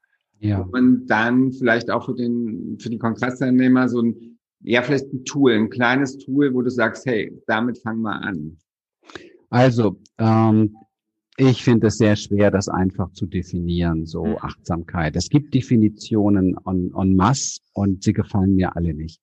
[0.44, 0.68] ja.
[0.72, 5.54] Und dann vielleicht auch für den, für die Kongressteilnehmer so ein, ja, vielleicht ein Tool,
[5.54, 8.58] ein kleines Tool, wo du sagst, hey, damit fang mal an.
[9.50, 10.76] Also, ähm,
[11.38, 14.38] ich finde es sehr schwer, das einfach zu definieren, so mhm.
[14.41, 15.16] Achtsamkeit.
[15.16, 19.22] Es gibt Definitionen en, en masse und sie gefallen mir alle nicht.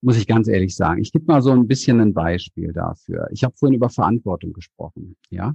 [0.00, 1.02] Muss ich ganz ehrlich sagen.
[1.02, 3.28] Ich gebe mal so ein bisschen ein Beispiel dafür.
[3.30, 5.54] Ich habe vorhin über Verantwortung gesprochen, ja.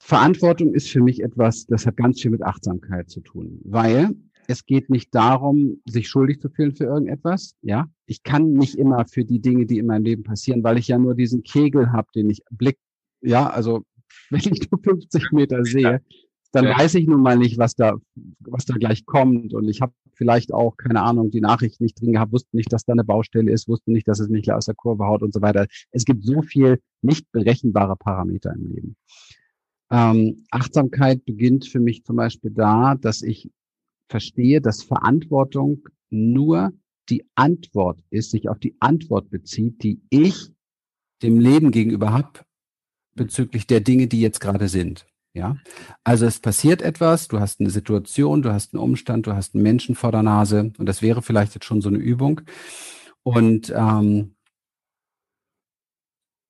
[0.00, 4.10] Verantwortung ist für mich etwas, das hat ganz viel mit Achtsamkeit zu tun, weil
[4.48, 7.54] es geht nicht darum, sich schuldig zu fühlen für irgendetwas.
[7.62, 10.88] Ja, ich kann nicht immer für die Dinge, die in meinem Leben passieren, weil ich
[10.88, 12.78] ja nur diesen Kegel habe, den ich blick.
[13.20, 13.84] Ja, also
[14.30, 16.00] wenn ich nur 50 Meter sehe,
[16.52, 16.76] dann ja.
[16.76, 17.94] weiß ich nun mal nicht, was da,
[18.40, 19.54] was da gleich kommt.
[19.54, 22.84] Und ich habe vielleicht auch keine Ahnung, die Nachricht nicht drin gehabt, wusste nicht, dass
[22.84, 25.42] da eine Baustelle ist, wusste nicht, dass es mich aus der Kurve haut und so
[25.42, 25.66] weiter.
[25.92, 28.96] Es gibt so viel nicht berechenbare Parameter im Leben.
[29.90, 33.50] Ähm, Achtsamkeit beginnt für mich zum Beispiel da, dass ich
[34.08, 36.72] verstehe, dass Verantwortung nur
[37.08, 40.50] die Antwort ist, sich auf die Antwort bezieht, die ich
[41.22, 42.40] dem Leben gegenüber habe
[43.14, 45.06] bezüglich der Dinge, die jetzt gerade sind.
[45.32, 45.56] Ja,
[46.02, 49.62] also es passiert etwas, du hast eine Situation, du hast einen Umstand, du hast einen
[49.62, 52.40] Menschen vor der Nase und das wäre vielleicht jetzt schon so eine Übung.
[53.22, 54.34] Und, ähm,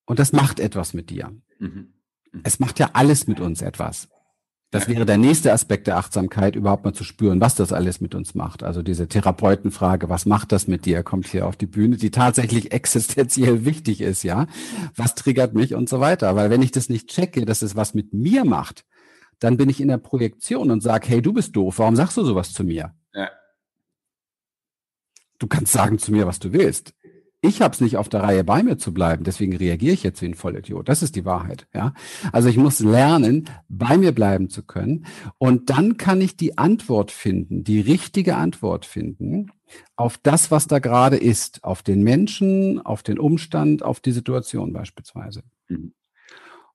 [0.06, 1.30] und das macht etwas mit dir.
[1.58, 1.92] Mhm.
[2.32, 2.40] Mhm.
[2.44, 4.08] Es macht ja alles mit uns etwas.
[4.72, 8.14] Das wäre der nächste Aspekt der Achtsamkeit, überhaupt mal zu spüren, was das alles mit
[8.14, 8.62] uns macht.
[8.62, 12.70] Also diese Therapeutenfrage, was macht das mit dir, kommt hier auf die Bühne, die tatsächlich
[12.72, 14.46] existenziell wichtig ist, ja.
[14.94, 16.36] Was triggert mich und so weiter.
[16.36, 18.84] Weil wenn ich das nicht checke, dass es was mit mir macht,
[19.40, 22.24] dann bin ich in der Projektion und sage, hey, du bist doof, warum sagst du
[22.24, 22.94] sowas zu mir?
[23.12, 23.28] Ja.
[25.40, 26.94] Du kannst sagen zu mir, was du willst
[27.42, 29.24] ich habe es nicht auf der Reihe, bei mir zu bleiben.
[29.24, 30.88] Deswegen reagiere ich jetzt wie ein Vollidiot.
[30.88, 31.66] Das ist die Wahrheit.
[31.74, 31.94] Ja,
[32.32, 35.06] also ich muss lernen, bei mir bleiben zu können,
[35.38, 39.50] und dann kann ich die Antwort finden, die richtige Antwort finden
[39.96, 44.72] auf das, was da gerade ist, auf den Menschen, auf den Umstand, auf die Situation
[44.72, 45.42] beispielsweise.
[45.68, 45.94] Mhm.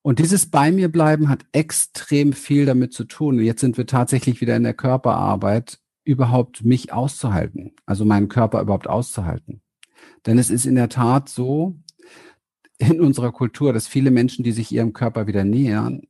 [0.01, 3.39] Und dieses bei mir bleiben hat extrem viel damit zu tun.
[3.39, 8.87] Jetzt sind wir tatsächlich wieder in der Körperarbeit, überhaupt mich auszuhalten, also meinen Körper überhaupt
[8.87, 9.61] auszuhalten.
[10.25, 11.75] Denn es ist in der Tat so
[12.77, 16.01] in unserer Kultur, dass viele Menschen, die sich ihrem Körper wieder nähern,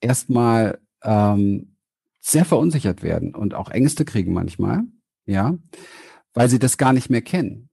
[0.00, 1.76] erstmal ähm,
[2.20, 4.82] sehr verunsichert werden und auch Ängste kriegen manchmal,
[5.24, 5.56] ja,
[6.34, 7.70] weil sie das gar nicht mehr kennen.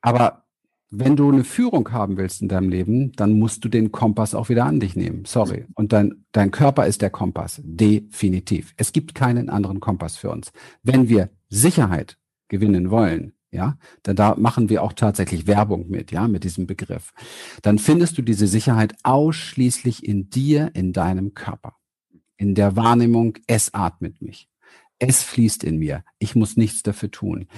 [0.00, 0.44] Aber
[0.90, 4.48] wenn du eine Führung haben willst in deinem Leben, dann musst du den Kompass auch
[4.48, 5.24] wieder an dich nehmen.
[5.24, 5.66] Sorry.
[5.74, 7.60] Und dein, dein Körper ist der Kompass.
[7.62, 8.74] Definitiv.
[8.76, 10.52] Es gibt keinen anderen Kompass für uns.
[10.82, 12.18] Wenn wir Sicherheit
[12.48, 17.12] gewinnen wollen, ja, da, da machen wir auch tatsächlich Werbung mit, ja, mit diesem Begriff.
[17.62, 21.74] Dann findest du diese Sicherheit ausschließlich in dir, in deinem Körper.
[22.36, 24.48] In der Wahrnehmung, es atmet mich.
[24.98, 26.04] Es fließt in mir.
[26.18, 27.48] Ich muss nichts dafür tun.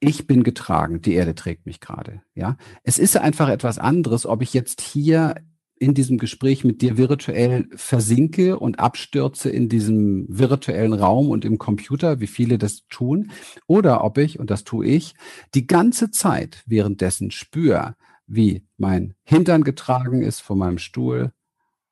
[0.00, 1.00] Ich bin getragen.
[1.00, 2.56] Die Erde trägt mich gerade, ja.
[2.82, 5.34] Es ist einfach etwas anderes, ob ich jetzt hier
[5.80, 11.58] in diesem Gespräch mit dir virtuell versinke und abstürze in diesem virtuellen Raum und im
[11.58, 13.30] Computer, wie viele das tun,
[13.66, 15.14] oder ob ich, und das tue ich,
[15.54, 17.94] die ganze Zeit währenddessen spüre,
[18.26, 21.32] wie mein Hintern getragen ist von meinem Stuhl,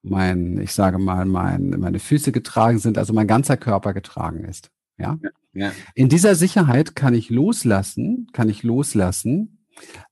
[0.03, 4.71] mein, ich sage mal, mein, meine Füße getragen sind, also mein ganzer Körper getragen ist.
[4.99, 5.19] Ja?
[5.53, 5.73] ja.
[5.95, 9.67] In dieser Sicherheit kann ich loslassen, kann ich loslassen,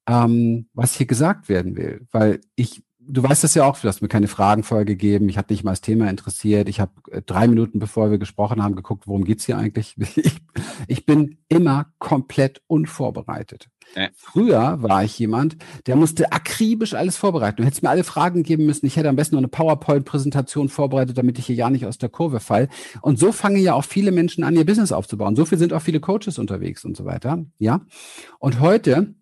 [0.07, 4.03] ähm, was hier gesagt werden will, weil ich du weißt das ja auch, du hast
[4.03, 7.23] mir keine Fragen vorher gegeben, ich hatte nicht mal das Thema interessiert, ich habe äh,
[7.23, 9.97] drei Minuten, bevor wir gesprochen haben, geguckt, worum geht's hier eigentlich.
[10.17, 10.41] Ich,
[10.87, 13.69] ich bin immer komplett unvorbereitet.
[13.95, 14.11] Äh.
[14.15, 17.59] Früher war ich jemand, der musste akribisch alles vorbereiten.
[17.59, 18.87] Du hättest mir alle Fragen geben müssen.
[18.87, 22.09] Ich hätte am besten noch eine PowerPoint-Präsentation vorbereitet, damit ich hier ja nicht aus der
[22.09, 22.69] Kurve fall.
[23.03, 25.37] Und so fangen ja auch viele Menschen an, ihr Business aufzubauen.
[25.37, 27.45] So viel sind auch viele Coaches unterwegs und so weiter.
[27.59, 27.81] Ja.
[28.39, 29.15] Und heute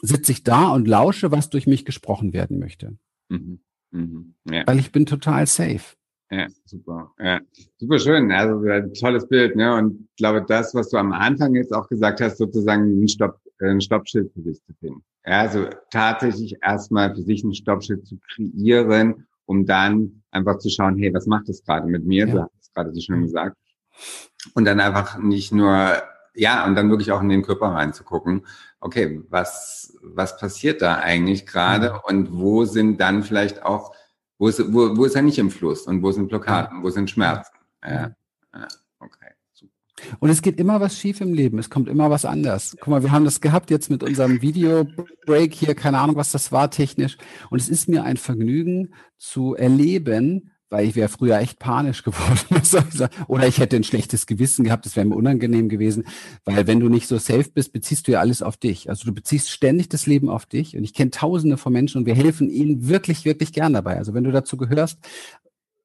[0.00, 2.96] sitze ich da und lausche, was durch mich gesprochen werden möchte.
[3.30, 3.60] Mhm.
[3.92, 4.34] Mhm.
[4.50, 4.64] Ja.
[4.66, 5.96] Weil ich bin total safe.
[6.30, 7.12] Ja, super.
[7.18, 7.40] Ja,
[7.78, 8.30] super schön.
[8.30, 9.74] Also ein tolles Bild, ne?
[9.74, 13.40] Und ich glaube, das, was du am Anfang jetzt auch gesagt hast, sozusagen ein Stopp,
[13.60, 15.02] ein Stoppschild für sich zu finden.
[15.26, 20.96] Ja, also tatsächlich erstmal für sich ein Stoppschild zu kreieren, um dann einfach zu schauen,
[20.98, 22.28] hey, was macht das gerade mit mir?
[22.28, 22.32] Ja.
[22.32, 23.56] Du hast es gerade so schön gesagt.
[24.54, 26.00] Und dann einfach nicht nur
[26.34, 28.46] ja, und dann wirklich auch in den Körper reinzugucken,
[28.80, 31.98] okay, was, was passiert da eigentlich gerade mhm.
[32.04, 33.94] und wo sind dann vielleicht auch,
[34.38, 37.10] wo ist, wo, wo ist er nicht im Fluss und wo sind Blockaden, wo sind
[37.10, 37.52] Schmerzen?
[37.84, 38.14] Ja,
[38.54, 38.68] ja
[38.98, 39.34] okay.
[40.18, 41.58] Und es geht immer was schief im Leben.
[41.58, 42.76] Es kommt immer was anders.
[42.80, 45.74] Guck mal, wir haben das gehabt jetzt mit unserem Video-Break hier.
[45.74, 47.18] Keine Ahnung, was das war technisch.
[47.50, 52.62] Und es ist mir ein Vergnügen zu erleben, weil ich wäre früher echt panisch geworden.
[53.26, 56.04] Oder ich hätte ein schlechtes Gewissen gehabt, das wäre mir unangenehm gewesen,
[56.44, 58.88] weil wenn du nicht so safe bist, beziehst du ja alles auf dich.
[58.88, 62.06] Also du beziehst ständig das Leben auf dich und ich kenne tausende von Menschen und
[62.06, 63.96] wir helfen ihnen wirklich, wirklich gern dabei.
[63.96, 64.98] Also wenn du dazu gehörst,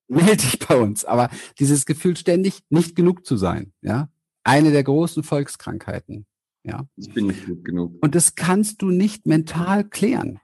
[0.08, 1.04] melde dich bei uns.
[1.04, 1.30] Aber
[1.60, 4.10] dieses Gefühl ständig nicht genug zu sein, ja,
[4.44, 6.26] eine der großen Volkskrankheiten.
[6.64, 6.88] Ja.
[6.96, 7.94] Ich bin nicht gut genug.
[8.02, 10.40] Und das kannst du nicht mental klären.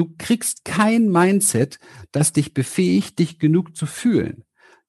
[0.00, 1.78] Du kriegst kein Mindset,
[2.10, 4.44] das dich befähigt, dich genug zu fühlen.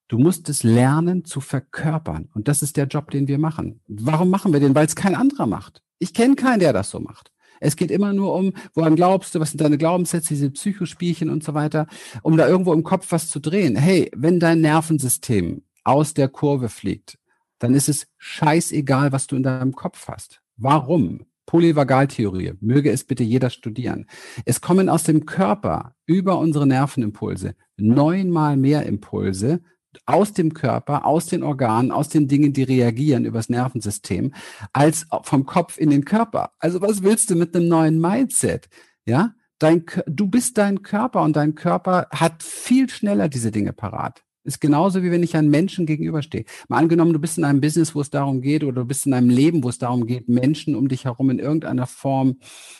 [0.08, 2.30] Du musst es lernen zu verkörpern.
[2.34, 3.82] Und das ist der Job, den wir machen.
[3.90, 4.74] Warum machen wir den?
[4.74, 5.84] Weil es kein anderer macht.
[6.00, 7.30] Ich kenne keinen, der das so macht.
[7.60, 11.44] Es geht immer nur um, woran glaubst du, was sind deine Glaubenssätze, diese Psychospielchen und
[11.44, 11.88] so weiter,
[12.24, 13.76] um da irgendwo im Kopf was zu drehen.
[13.76, 17.18] Hey, wenn dein Nervensystem aus der Kurve fliegt,
[17.60, 20.42] dann ist es scheißegal, was du in deinem Kopf hast.
[20.56, 21.26] Warum?
[21.52, 24.06] Polyvagaltheorie, möge es bitte jeder studieren.
[24.46, 29.60] Es kommen aus dem Körper über unsere Nervenimpulse neunmal mehr Impulse
[30.06, 34.34] aus dem Körper, aus den Organen, aus den Dingen, die reagieren übers Nervensystem,
[34.72, 36.54] als vom Kopf in den Körper.
[36.58, 38.70] Also was willst du mit einem neuen Mindset?
[39.04, 44.24] Ja, dein, du bist dein Körper und dein Körper hat viel schneller diese Dinge parat.
[44.44, 46.46] Ist genauso wie wenn ich einem Menschen gegenüberstehe.
[46.68, 49.14] Mal angenommen, du bist in einem Business, wo es darum geht, oder du bist in
[49.14, 52.38] einem Leben, wo es darum geht, Menschen um dich herum in irgendeiner Form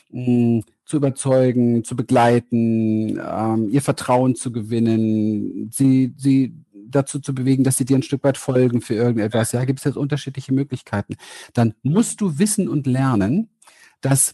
[0.10, 7.34] mh, hm, zu überzeugen, zu begleiten, ähm, ihr Vertrauen zu gewinnen, sie, sie dazu zu
[7.34, 9.52] bewegen, dass sie dir ein Stück weit folgen für irgendetwas.
[9.52, 11.16] Ja, gibt es jetzt unterschiedliche Möglichkeiten.
[11.54, 13.50] Dann musst du wissen und lernen,
[14.02, 14.34] dass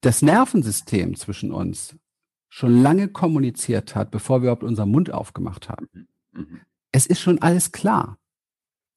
[0.00, 1.96] das Nervensystem zwischen uns
[2.48, 5.88] schon lange kommuniziert hat, bevor wir überhaupt unseren Mund aufgemacht haben.
[5.92, 6.06] Mhm.
[6.32, 6.60] mhm.
[6.90, 8.16] Es ist schon alles klar.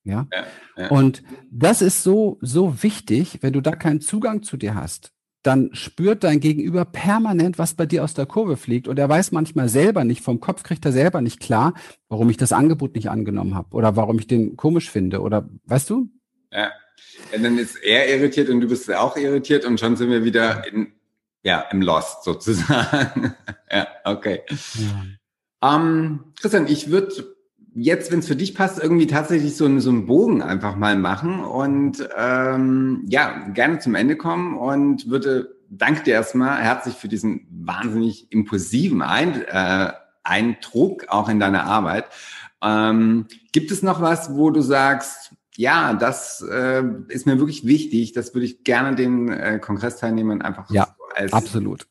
[0.03, 0.27] Ja?
[0.31, 0.45] ja,
[0.77, 0.89] ja.
[0.89, 5.11] Und das ist so, so wichtig, wenn du da keinen Zugang zu dir hast,
[5.43, 8.87] dann spürt dein Gegenüber permanent, was bei dir aus der Kurve fliegt.
[8.87, 11.73] Und er weiß manchmal selber nicht, vom Kopf kriegt er selber nicht klar,
[12.09, 15.89] warum ich das Angebot nicht angenommen habe oder warum ich den komisch finde oder weißt
[15.89, 16.09] du?
[16.51, 16.71] Ja.
[17.35, 20.67] Und dann ist er irritiert und du bist auch irritiert und schon sind wir wieder
[20.71, 20.93] in,
[21.43, 23.35] ja, im Lost sozusagen.
[23.71, 24.41] ja, okay.
[24.75, 25.75] Ja.
[25.75, 27.35] Ähm, Christian, ich würde
[27.73, 31.39] jetzt, wenn es für dich passt, irgendwie tatsächlich so, so einen Bogen einfach mal machen
[31.39, 37.47] und ähm, ja, gerne zum Ende kommen und würde danke dir erstmal herzlich für diesen
[37.49, 42.05] wahnsinnig impulsiven Ein, äh, Eindruck auch in deiner Arbeit.
[42.61, 48.13] Ähm, gibt es noch was, wo du sagst, ja, das äh, ist mir wirklich wichtig,
[48.13, 50.95] das würde ich gerne den äh, Kongressteilnehmern einfach ja
[51.31, 51.87] absolut.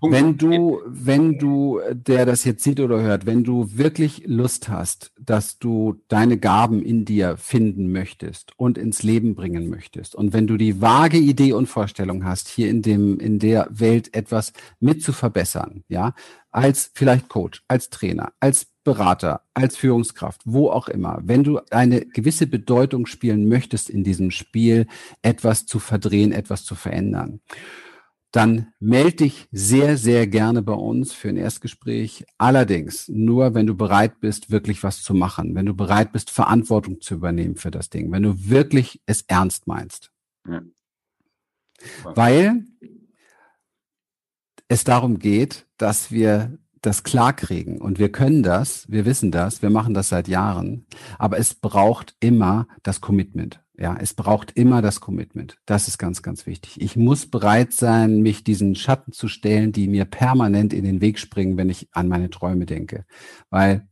[0.00, 4.68] Punkt wenn du, wenn du, der das jetzt sieht oder hört, wenn du wirklich Lust
[4.68, 10.32] hast, dass du deine Gaben in dir finden möchtest und ins Leben bringen möchtest und
[10.32, 14.52] wenn du die vage Idee und Vorstellung hast, hier in dem, in der Welt etwas
[14.80, 16.14] mit zu verbessern, ja,
[16.50, 22.04] als vielleicht Coach, als Trainer, als Berater, als Führungskraft, wo auch immer, wenn du eine
[22.04, 24.86] gewisse Bedeutung spielen möchtest in diesem Spiel,
[25.22, 27.40] etwas zu verdrehen, etwas zu verändern
[28.34, 32.24] dann melde dich sehr, sehr gerne bei uns für ein Erstgespräch.
[32.36, 37.00] Allerdings nur, wenn du bereit bist, wirklich was zu machen, wenn du bereit bist, Verantwortung
[37.00, 40.10] zu übernehmen für das Ding, wenn du wirklich es ernst meinst.
[40.48, 40.62] Ja.
[42.02, 42.64] Weil
[44.66, 47.80] es darum geht, dass wir das klarkriegen.
[47.80, 50.86] Und wir können das, wir wissen das, wir machen das seit Jahren.
[51.20, 53.63] Aber es braucht immer das Commitment.
[53.76, 55.58] Ja, es braucht immer das Commitment.
[55.66, 56.80] Das ist ganz, ganz wichtig.
[56.80, 61.18] Ich muss bereit sein, mich diesen Schatten zu stellen, die mir permanent in den Weg
[61.18, 63.04] springen, wenn ich an meine Träume denke.
[63.50, 63.88] Weil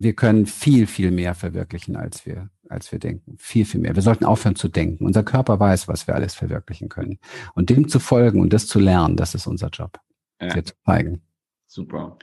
[0.00, 3.36] wir können viel, viel mehr verwirklichen, als wir, als wir denken.
[3.38, 3.94] Viel, viel mehr.
[3.94, 5.06] Wir sollten aufhören zu denken.
[5.06, 7.20] Unser Körper weiß, was wir alles verwirklichen können.
[7.54, 10.00] Und dem zu folgen und das zu lernen, das ist unser Job.
[10.40, 10.48] Ja.
[10.48, 11.22] Dir zu zeigen.
[11.68, 12.18] Super.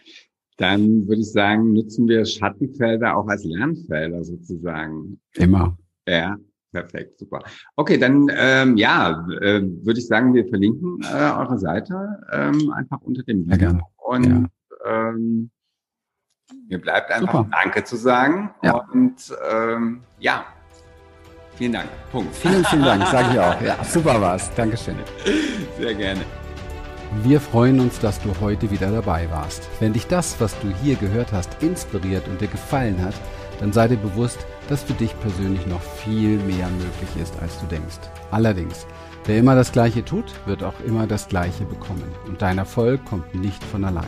[0.57, 5.21] Dann würde ich sagen, nutzen wir Schattenfelder auch als Lernfelder sozusagen.
[5.35, 5.77] Immer.
[6.05, 6.37] Ja,
[6.71, 7.43] Perfekt, super.
[7.75, 13.01] Okay, dann ähm, ja, äh, würde ich sagen, wir verlinken äh, eure Seite ähm, einfach
[13.01, 13.71] unter dem Video.
[13.71, 14.49] Ja, und
[14.85, 15.09] ja.
[15.09, 15.49] ähm,
[16.67, 17.49] mir bleibt einfach super.
[17.63, 18.51] Danke zu sagen.
[18.61, 18.87] Ja.
[18.91, 20.45] Und ähm, ja,
[21.55, 21.89] vielen Dank.
[22.11, 22.35] Punkt.
[22.35, 23.61] Vielen, vielen Dank, sage ich auch.
[23.65, 24.53] Ja, super war's.
[24.53, 24.95] Dankeschön.
[25.79, 26.21] Sehr gerne.
[27.23, 29.67] Wir freuen uns, dass du heute wieder dabei warst.
[29.79, 33.15] Wenn dich das, was du hier gehört hast, inspiriert und dir gefallen hat,
[33.59, 37.65] dann sei dir bewusst, dass für dich persönlich noch viel mehr möglich ist, als du
[37.65, 37.99] denkst.
[38.31, 38.85] Allerdings,
[39.25, 42.11] wer immer das Gleiche tut, wird auch immer das Gleiche bekommen.
[42.27, 44.05] Und dein Erfolg kommt nicht von allein.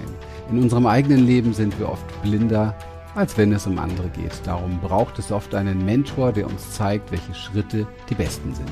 [0.50, 2.76] In unserem eigenen Leben sind wir oft blinder,
[3.16, 4.34] als wenn es um andere geht.
[4.46, 8.72] Darum braucht es oft einen Mentor, der uns zeigt, welche Schritte die besten sind.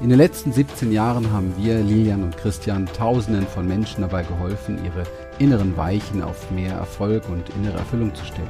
[0.00, 4.78] In den letzten 17 Jahren haben wir, Lilian und Christian, Tausenden von Menschen dabei geholfen,
[4.82, 5.04] ihre
[5.38, 8.48] inneren Weichen auf mehr Erfolg und innere Erfüllung zu stellen.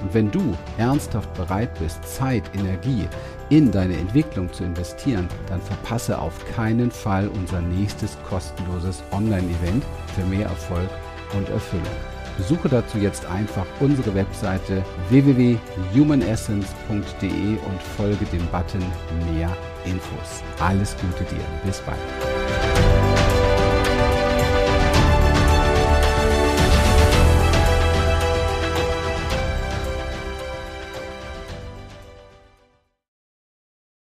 [0.00, 3.08] Und wenn du ernsthaft bereit bist, Zeit, Energie
[3.50, 9.84] in deine Entwicklung zu investieren, dann verpasse auf keinen Fall unser nächstes kostenloses Online-Event
[10.14, 10.88] für mehr Erfolg
[11.36, 11.86] und Erfüllung.
[12.36, 18.84] Besuche dazu jetzt einfach unsere Webseite www.humanessence.de und folge dem Button
[19.34, 20.44] Mehr Infos.
[20.60, 21.42] Alles Gute dir.
[21.64, 21.98] Bis bald.